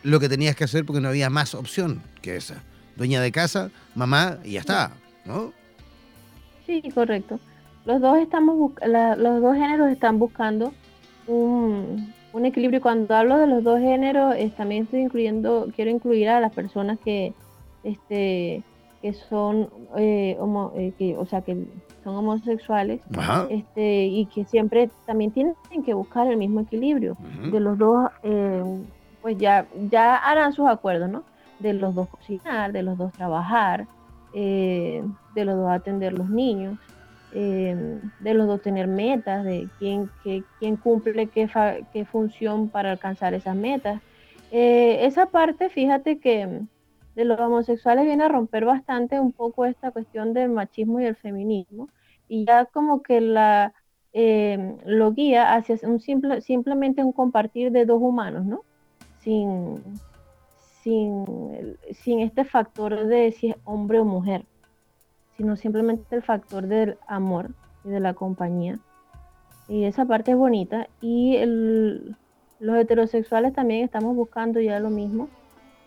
[0.02, 2.62] lo que tenías que hacer porque no había más opción que esa.
[2.96, 4.92] Dueña de casa, mamá y ya está,
[5.24, 5.52] ¿no?
[6.66, 7.38] Sí, correcto.
[7.84, 10.72] Los dos estamos los dos géneros están buscando
[11.26, 12.80] un, un equilibrio.
[12.80, 17.32] Cuando hablo de los dos géneros, también estoy incluyendo, quiero incluir a las personas que
[17.84, 18.62] este
[19.00, 20.36] que son, eh,
[20.76, 21.56] eh, que, o sea, que
[22.02, 23.00] son homosexuales
[23.48, 27.16] este, y que siempre también tienen que buscar el mismo equilibrio.
[27.52, 28.62] De los dos, eh,
[29.22, 31.22] pues ya, ya harán sus acuerdos, ¿no?
[31.60, 33.86] De los dos cocinar, de los dos trabajar,
[34.34, 36.78] eh, de los dos atender los niños,
[37.30, 40.10] de los dos tener metas, de quién,
[40.58, 41.48] quién cumple qué,
[41.92, 44.00] qué función para alcanzar esas metas.
[44.50, 46.62] esa parte, fíjate que
[47.18, 51.16] de los homosexuales viene a romper bastante un poco esta cuestión del machismo y el
[51.16, 51.88] feminismo
[52.28, 53.74] y ya como que la
[54.12, 58.60] eh, lo guía hacia un simple, simplemente un compartir de dos humanos, ¿no?
[59.18, 59.82] Sin,
[60.80, 64.44] sin, sin este factor de si es hombre o mujer,
[65.36, 67.50] sino simplemente el factor del amor
[67.84, 68.78] y de la compañía.
[69.66, 70.86] Y esa parte es bonita.
[71.00, 71.36] Y
[72.60, 75.28] los heterosexuales también estamos buscando ya lo mismo.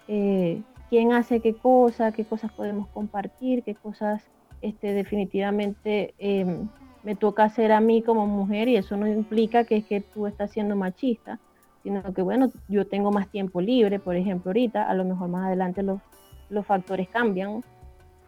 [0.10, 0.62] Eh,
[0.92, 4.22] quién hace qué cosa, qué cosas podemos compartir, qué cosas
[4.62, 6.68] este, definitivamente em,
[7.04, 10.28] me toca hacer a mí como mujer y eso no implica que es que tú
[10.28, 11.40] estás siendo machista,
[11.82, 15.48] sino que bueno, yo tengo más tiempo libre, por ejemplo, ahorita, a lo mejor más
[15.48, 16.02] adelante los,
[16.50, 17.64] los factores cambian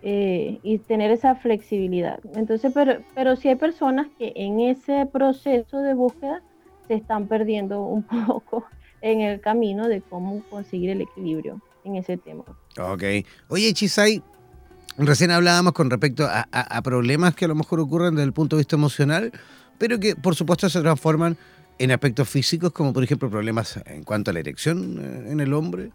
[0.02, 2.22] eh, y tener esa flexibilidad.
[2.34, 6.42] Entonces, pero, pero sí hay personas que en ese proceso de búsqueda
[6.88, 8.64] se están perdiendo un poco
[9.02, 12.44] en el camino de cómo conseguir el equilibrio en ese tema.
[12.80, 13.04] Ok.
[13.50, 14.22] Oye, Chisay,
[14.98, 18.62] recién hablábamos con respecto a, problemas que a lo mejor ocurren desde el punto de
[18.62, 19.32] vista emocional,
[19.78, 21.38] pero que por supuesto se transforman
[21.80, 25.54] en aspectos físicos, como por ejemplo problemas en cuanto a la erección eh, en el
[25.54, 25.92] hombre.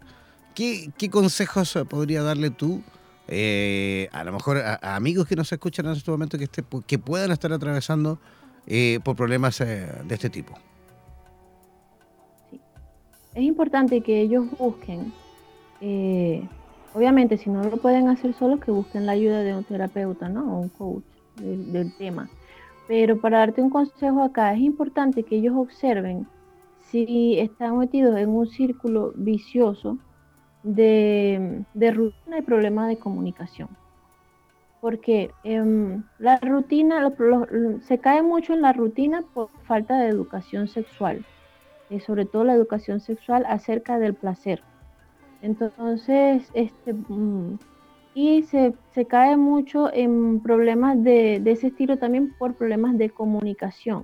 [0.53, 2.83] ¿Qué, consejos podría darle tú?
[3.27, 6.99] Eh, a lo mejor a, amigos que nos escuchan en este momento que, esté, que
[6.99, 8.19] puedan estar atravesando
[8.67, 10.57] eh, por problemas de este tipo.
[13.35, 15.13] Es importante que ellos busquen
[15.81, 16.47] eh,
[16.93, 20.55] obviamente, si no lo pueden hacer solos, que busquen la ayuda de un terapeuta, ¿no?
[20.55, 21.03] O un coach
[21.37, 22.29] del, tema.
[22.87, 26.27] Pero para darte un consejo acá, es importante que ellos observen
[26.81, 29.97] si están metidos en un círculo vicioso
[30.63, 33.69] de, rutina y problemas de comunicación.
[34.81, 37.13] Porque em, la rutina,
[37.81, 41.25] se cae mucho en la rutina por falta de educación sexual,
[41.89, 44.63] y sobre todo la educación sexual acerca del placer.
[45.41, 47.57] Entonces, este, mm,
[48.13, 48.73] y se,
[49.07, 54.03] cae mucho en problemas de, ese estilo también por problemas de comunicación,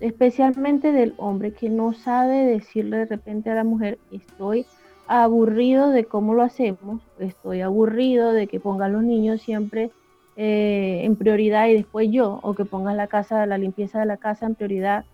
[0.00, 4.66] especialmente del hombre que no sabe decirle de repente a la mujer, estoy
[5.06, 9.90] aburrido de cómo lo hacemos, estoy aburrido de que pongan los niños siempre
[10.36, 14.16] eh, en prioridad y después yo, o que pongas la casa, la limpieza de la
[14.16, 15.04] casa en prioridad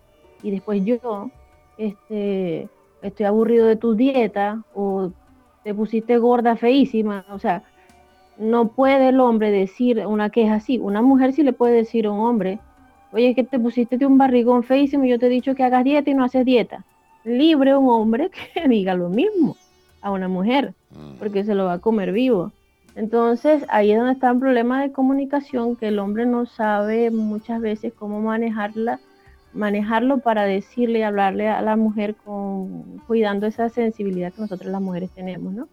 [0.41, 1.29] y después yo,
[1.77, 2.69] este,
[3.01, 5.11] estoy aburrido de tu dieta o
[5.63, 7.63] te pusiste gorda, feísima, o sea,
[8.37, 12.11] no puede el hombre decir una queja así, una mujer sí le puede decir a
[12.11, 12.59] un hombre,
[13.11, 15.83] oye, que te pusiste de un barrigón feísimo y yo te he dicho que hagas
[15.83, 16.85] dieta y no haces dieta.
[17.23, 19.57] Libre un hombre que diga lo mismo
[20.01, 21.17] a una mujer, mm.
[21.19, 22.51] porque se lo va a comer vivo.
[22.95, 27.61] Entonces, ahí es donde está el problema de comunicación, que el hombre no sabe muchas
[27.61, 28.99] veces cómo manejarla
[29.53, 35.09] manejarlo para decirle hablarle a la mujer con, cuidando esa sensibilidad que nosotros las mujeres
[35.11, 35.67] tenemos.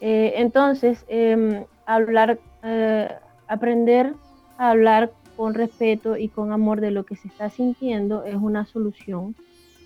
[0.00, 3.08] Eh, entonces, em, hablar, eh,
[3.46, 4.14] aprender
[4.58, 8.64] a hablar con respeto y con amor de lo que se está sintiendo es una
[8.64, 9.34] solución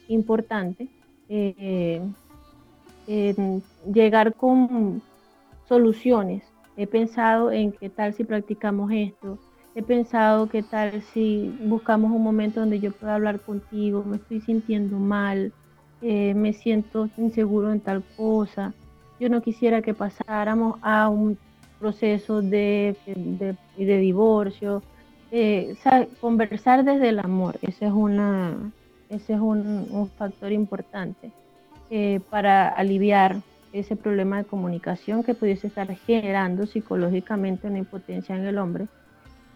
[0.08, 0.88] importante.
[1.28, 2.00] Eh,
[3.92, 5.00] llegar con
[5.68, 6.42] soluciones.
[6.76, 9.38] He pensado en qué tal si practicamos esto,
[9.76, 14.40] he pensado qué tal si buscamos un momento donde yo pueda hablar contigo, me estoy
[14.40, 15.52] sintiendo mal,
[16.00, 18.72] eh, me siento inseguro en tal cosa.
[19.20, 21.36] Yo no quisiera que pasáramos a un
[21.78, 22.96] proceso de,
[23.76, 24.82] de, divorcio.
[25.30, 25.76] Eh,
[26.22, 28.56] conversar desde el amor, ese es, una,
[29.10, 31.32] ese es un, factor importante
[31.90, 33.42] eh, para aliviar
[33.74, 38.88] ese problema de comunicación que pudiese estar generando psicológicamente una impotencia en el hombre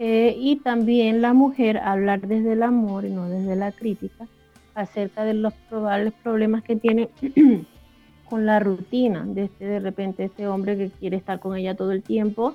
[0.02, 4.26] eh, y también la mujer hablar desde el amor y no desde la crítica
[4.74, 7.10] acerca de los probables problemas que tiene
[8.24, 9.26] con la rutina.
[9.26, 12.54] De este de repente este hombre que quiere estar con ella todo el tiempo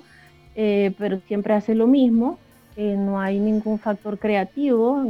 [0.56, 2.38] eh, pero siempre hace lo mismo
[2.76, 5.02] no hay ningún factor creativo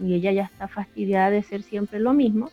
[0.00, 2.50] y ella ya está fastidiada de ser siempre lo mismo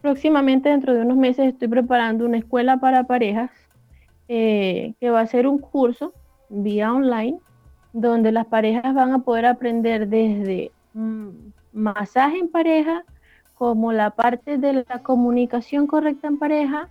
[0.00, 3.52] Próximamente, dentro de unos meses, estoy preparando una escuela para parejas
[4.26, 6.12] eh, que va a ser un curso
[6.48, 7.38] vía online
[7.92, 11.28] donde las parejas van a poder aprender desde mm,
[11.72, 13.04] masaje en pareja,
[13.54, 16.88] como la parte de la comunicación correcta en pareja,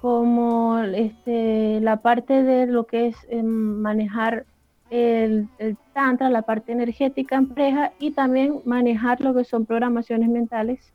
[0.00, 4.46] como este, la parte de lo que es em, manejar
[4.90, 5.48] el,
[5.92, 10.92] tantra, la parte energética en pareja y también manejar lo que son programaciones mentales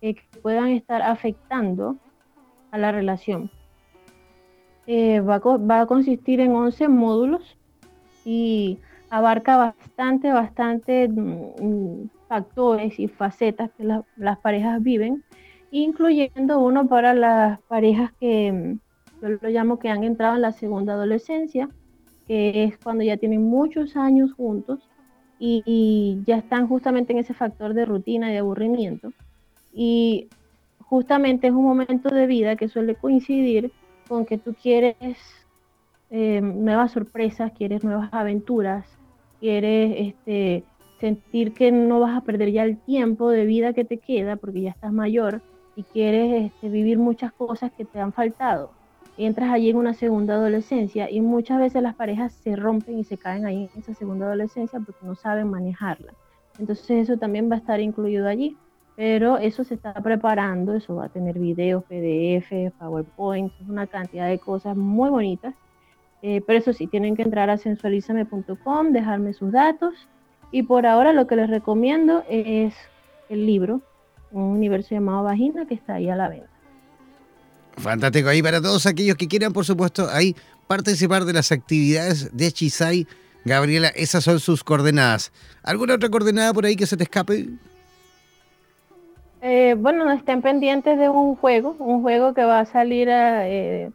[0.00, 1.96] eh, que puedan estar afectando
[2.70, 3.50] a la relación.
[4.86, 7.56] Eh, va, va, a consistir en 11 módulos
[8.24, 8.78] y
[9.10, 13.84] abarca bastante, bastante mm, factores y facetas que
[14.16, 15.24] las parejas viven,
[15.70, 18.78] incluyendo uno para las parejas que mm,
[19.22, 21.68] yo lo llamo que han entrado en la segunda adolescencia,
[22.26, 24.80] que es cuando ya tienen muchos años juntos
[25.38, 29.12] y, y ya están justamente en ese factor de rutina y de aburrimiento.
[29.72, 30.28] Y
[30.80, 33.72] justamente es un momento de vida que suele coincidir
[34.08, 34.96] con que tú quieres
[36.10, 38.86] eh, nuevas sorpresas, quieres nuevas aventuras,
[39.40, 40.64] quieres este,
[41.00, 44.62] sentir que no vas a perder ya el tiempo de vida que te queda porque
[44.62, 45.42] ya estás mayor
[45.74, 48.70] y quieres este, vivir muchas cosas que te han faltado.
[49.18, 53.16] Entras allí en una segunda adolescencia y muchas veces las parejas se rompen y se
[53.16, 56.12] caen ahí en esa segunda adolescencia porque no saben manejarla.
[56.58, 58.56] Entonces eso también va a estar incluido allí,
[58.94, 64.38] pero eso se está preparando, eso va a tener videos, PDF, PowerPoint, una cantidad de
[64.38, 65.54] cosas muy bonitas
[66.22, 69.94] eh, pero eso sí, tienen que entrar a sensualizame.com, dejarme sus datos.
[70.52, 72.74] Y por ahora lo que les recomiendo es
[73.28, 73.80] el libro,
[74.30, 76.48] Un universo llamado Vagina, que está ahí a la venta.
[77.76, 78.28] Fantástico.
[78.28, 80.34] Ahí para todos aquellos que quieran, por supuesto, ahí
[80.66, 83.06] participar de las actividades de Chisai.
[83.44, 85.32] Gabriela, esas son sus coordenadas.
[85.62, 87.46] ¿Alguna otra coordenada por ahí que se te escape?
[89.42, 93.92] Eh, bueno, estén pendientes de un juego, un juego que va a salir a, eh,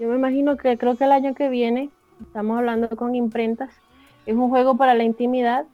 [0.00, 1.90] yo me imagino que creo que el año que viene,
[2.22, 3.70] estamos hablando con imprentas,
[4.24, 5.66] es un juego para la intimidad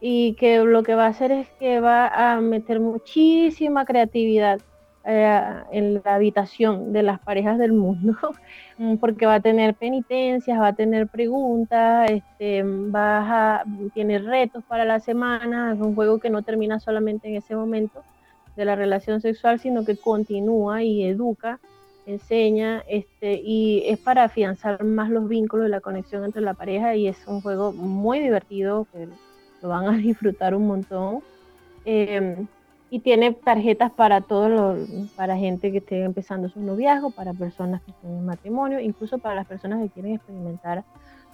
[0.00, 4.60] y que lo que va a hacer es que va a meter muchísima creatividad
[5.04, 8.16] eh, en la habitación de las parejas del mundo,
[9.00, 12.64] porque va a tener penitencias, va a tener preguntas, este,
[12.94, 13.62] a,
[13.94, 18.02] tiene retos para la semana, es un juego que no termina solamente en ese momento
[18.56, 21.60] de la relación sexual, sino que continúa y educa
[22.08, 26.94] enseña, este, y es para afianzar más los vínculos y la conexión entre la pareja
[26.96, 29.08] y es un juego muy divertido, que
[29.62, 31.20] lo van a disfrutar un montón.
[31.84, 32.46] Em,
[32.90, 34.76] y tiene tarjetas para todo
[35.14, 39.34] para gente que esté empezando su noviazgo, para personas que estén en matrimonio, incluso para
[39.34, 40.84] las personas que quieren experimentar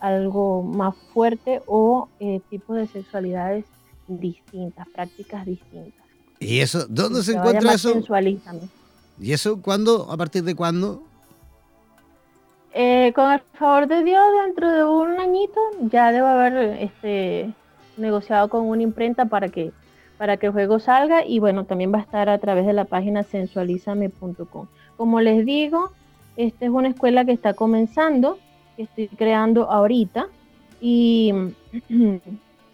[0.01, 3.65] algo más fuerte o eh, tipos de sexualidades
[4.09, 6.05] distintas, prácticas distintas.
[6.41, 6.87] ¿Y eso?
[6.89, 7.95] ¿Dónde se, encuentra eso?
[9.21, 10.11] ¿Y eso cuándo?
[10.11, 11.03] ¿A partir de cuándo?
[12.73, 17.55] Eh, con el favor de Dios, dentro de un añito ya debo haber este,
[17.97, 19.71] negociado con una imprenta para que,
[20.19, 22.85] para que el juego salga y bueno, también va a estar a través de la
[22.85, 24.67] página sensualizame.com.
[24.97, 25.93] Como les digo,
[26.37, 28.39] esta es una escuela que está comenzando,
[28.77, 30.27] que estoy creando ahorita
[30.81, 31.33] y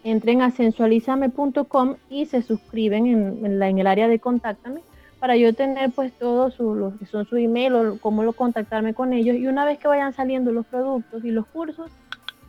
[0.03, 4.81] entren a sensualizame.com y se suscriben en, en el área de contáctame
[5.21, 9.13] para yo tener pues todos lo que son su email o cómo lo contactarme con
[9.13, 11.91] ellos y una vez que vayan saliendo los productos y los cursos,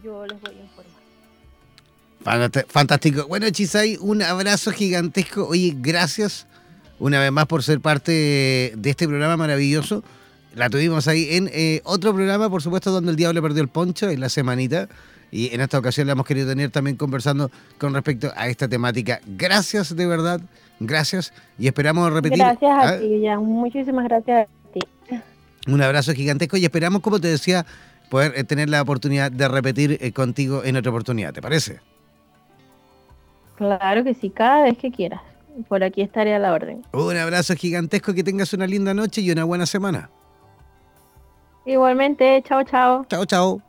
[0.03, 0.63] yo les voy a
[2.25, 2.65] informar.
[2.69, 3.27] Fantástico.
[3.29, 5.47] Bueno, Chisay, un abrazo gigantesco.
[5.49, 6.47] Oye, gracias
[6.99, 10.03] una vez más por ser parte de este programa maravilloso.
[10.55, 14.09] La tuvimos ahí en eh, otro programa, por supuesto, donde el diablo perdió el poncho
[14.09, 14.89] en la semanita.
[15.31, 19.21] Y en esta ocasión la hemos querido tener también conversando con respecto a esta temática.
[19.27, 20.41] Gracias de verdad
[20.87, 22.39] Gracias y esperamos repetir.
[22.39, 22.99] Gracias a ¿ah?
[22.99, 23.45] ti, Jan.
[23.45, 24.81] Muchísimas gracias a ti.
[25.67, 27.65] Un abrazo gigantesco y esperamos, como te decía,
[28.11, 31.33] poder eh, tener la oportunidad de repetir eh, contigo en otra oportunidad.
[31.33, 31.81] ¿Te parece?
[33.57, 35.21] Claro que sí, cada vez que quieras.
[35.69, 36.83] Por aquí estaré a la orden.
[36.93, 40.11] Un abrazo gigantesco, que tengas una linda noche y una buena semana.
[41.65, 43.07] Igualmente, chao, chao.
[43.09, 43.63] Chao, chao.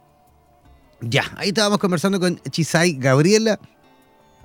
[1.02, 3.60] Ya, ahí estábamos conversando con Chisay Gabriela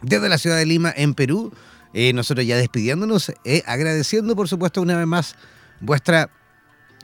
[0.03, 1.53] desde la ciudad de Lima, en Perú.
[1.95, 5.37] Eh, nosotros ya despidiéndonos, eh, agradeciendo por supuesto una vez más
[5.81, 6.31] vuestra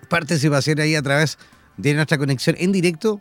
[0.09, 1.39] participación ahí a través
[1.77, 3.21] de nuestra conexión en directo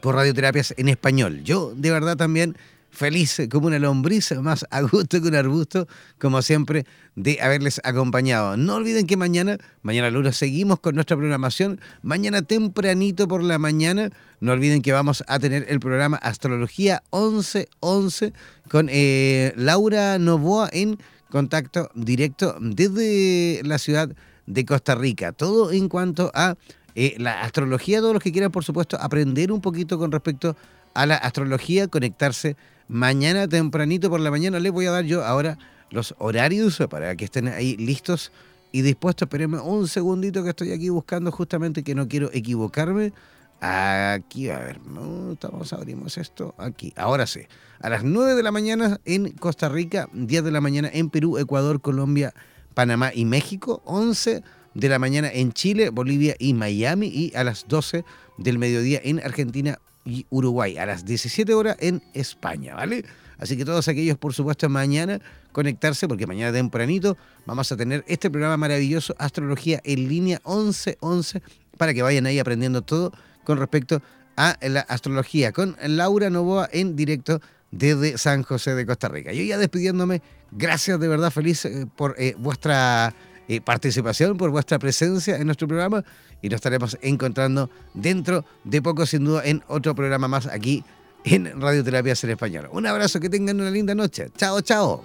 [0.00, 1.42] por radioterapias en español.
[1.44, 2.56] Yo de verdad también
[2.94, 5.86] feliz como una lombriz, más a gusto que un arbusto,
[6.18, 6.86] como siempre,
[7.16, 8.56] de haberles acompañado.
[8.56, 11.80] No olviden que mañana, mañana lunes, seguimos con nuestra programación.
[12.02, 18.32] Mañana tempranito por la mañana, no olviden que vamos a tener el programa Astrología 1111
[18.70, 20.98] con eh, Laura Novoa en
[21.30, 24.08] contacto directo desde la ciudad
[24.46, 25.32] de Costa Rica.
[25.32, 26.54] Todo en cuanto a
[26.94, 30.56] eh, la astrología, todos los que quieran, por supuesto, aprender un poquito con respecto
[30.94, 32.56] a la astrología, conectarse
[32.88, 34.58] mañana tempranito por la mañana.
[34.60, 35.58] Les voy a dar yo ahora
[35.90, 38.32] los horarios para que estén ahí listos
[38.72, 39.26] y dispuestos.
[39.26, 43.12] Espérenme un segundito que estoy aquí buscando justamente que no quiero equivocarme.
[43.60, 45.36] Aquí, a ver, no,
[45.70, 46.92] abrimos esto aquí.
[46.96, 47.40] Ahora sí.
[47.80, 51.38] A las 9 de la mañana en Costa Rica, 10 de la mañana en Perú,
[51.38, 52.34] Ecuador, Colombia,
[52.74, 54.42] Panamá y México, 11
[54.74, 58.04] de la mañana en Chile, Bolivia y Miami y a las 12
[58.38, 63.04] del mediodía en Argentina, y Uruguay a las 17 horas en España, ¿vale?
[63.38, 65.20] Así que todos aquellos, por supuesto, mañana
[65.52, 71.42] conectarse, porque mañana tempranito vamos a tener este programa maravilloso, Astrología en línea 1111,
[71.76, 73.12] para que vayan ahí aprendiendo todo
[73.44, 74.02] con respecto
[74.36, 77.40] a la astrología, con Laura Novoa en directo
[77.70, 79.32] desde San José de Costa Rica.
[79.32, 83.14] Yo ya despidiéndome, gracias de verdad, feliz eh, por eh, vuestra
[83.48, 86.04] eh, participación, por vuestra presencia en nuestro programa
[86.44, 90.84] y nos estaremos encontrando dentro de poco, sin duda, en otro programa más aquí
[91.24, 92.68] en Radioterapias en Español.
[92.70, 94.28] Un abrazo, que tengan una linda noche.
[94.36, 95.02] Chao, chao.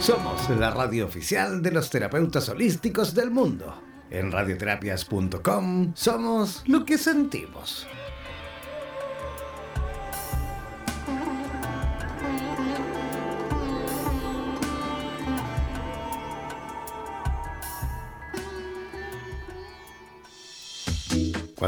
[0.00, 3.82] Somos la radio oficial de los terapeutas holísticos del mundo.
[4.08, 7.86] En radioterapias.com somos lo que sentimos.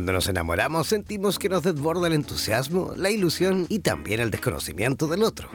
[0.00, 5.06] Cuando nos enamoramos sentimos que nos desborda el entusiasmo, la ilusión y también el desconocimiento
[5.06, 5.50] del otro.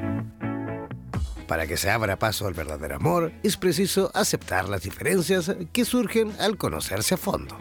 [1.48, 6.32] Para que se abra paso al verdadero amor, es preciso aceptar las diferencias que surgen
[6.40, 7.58] al conocerse a fondo.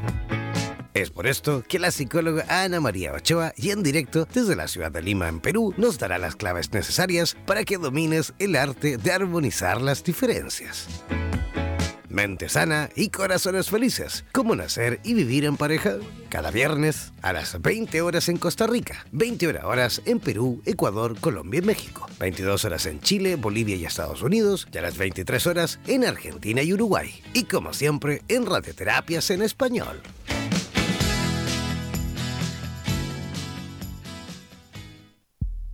[0.92, 4.92] Es por esto que la psicóloga Ana María Ochoa, y en directo desde la ciudad
[4.92, 9.10] de Lima, en Perú, nos dará las claves necesarias para que domines el arte de
[9.10, 10.86] armonizar las diferencias
[12.14, 14.24] mente sana y corazones felices.
[14.32, 15.96] ¿Cómo nacer y vivir en pareja?
[16.30, 21.58] Cada viernes a las 20 horas en Costa Rica, 20 horas en Perú, Ecuador, Colombia
[21.58, 25.80] y México, 22 horas en Chile, Bolivia y Estados Unidos y a las 23 horas
[25.86, 27.22] en Argentina y Uruguay.
[27.34, 30.00] Y como siempre, en radioterapias en español.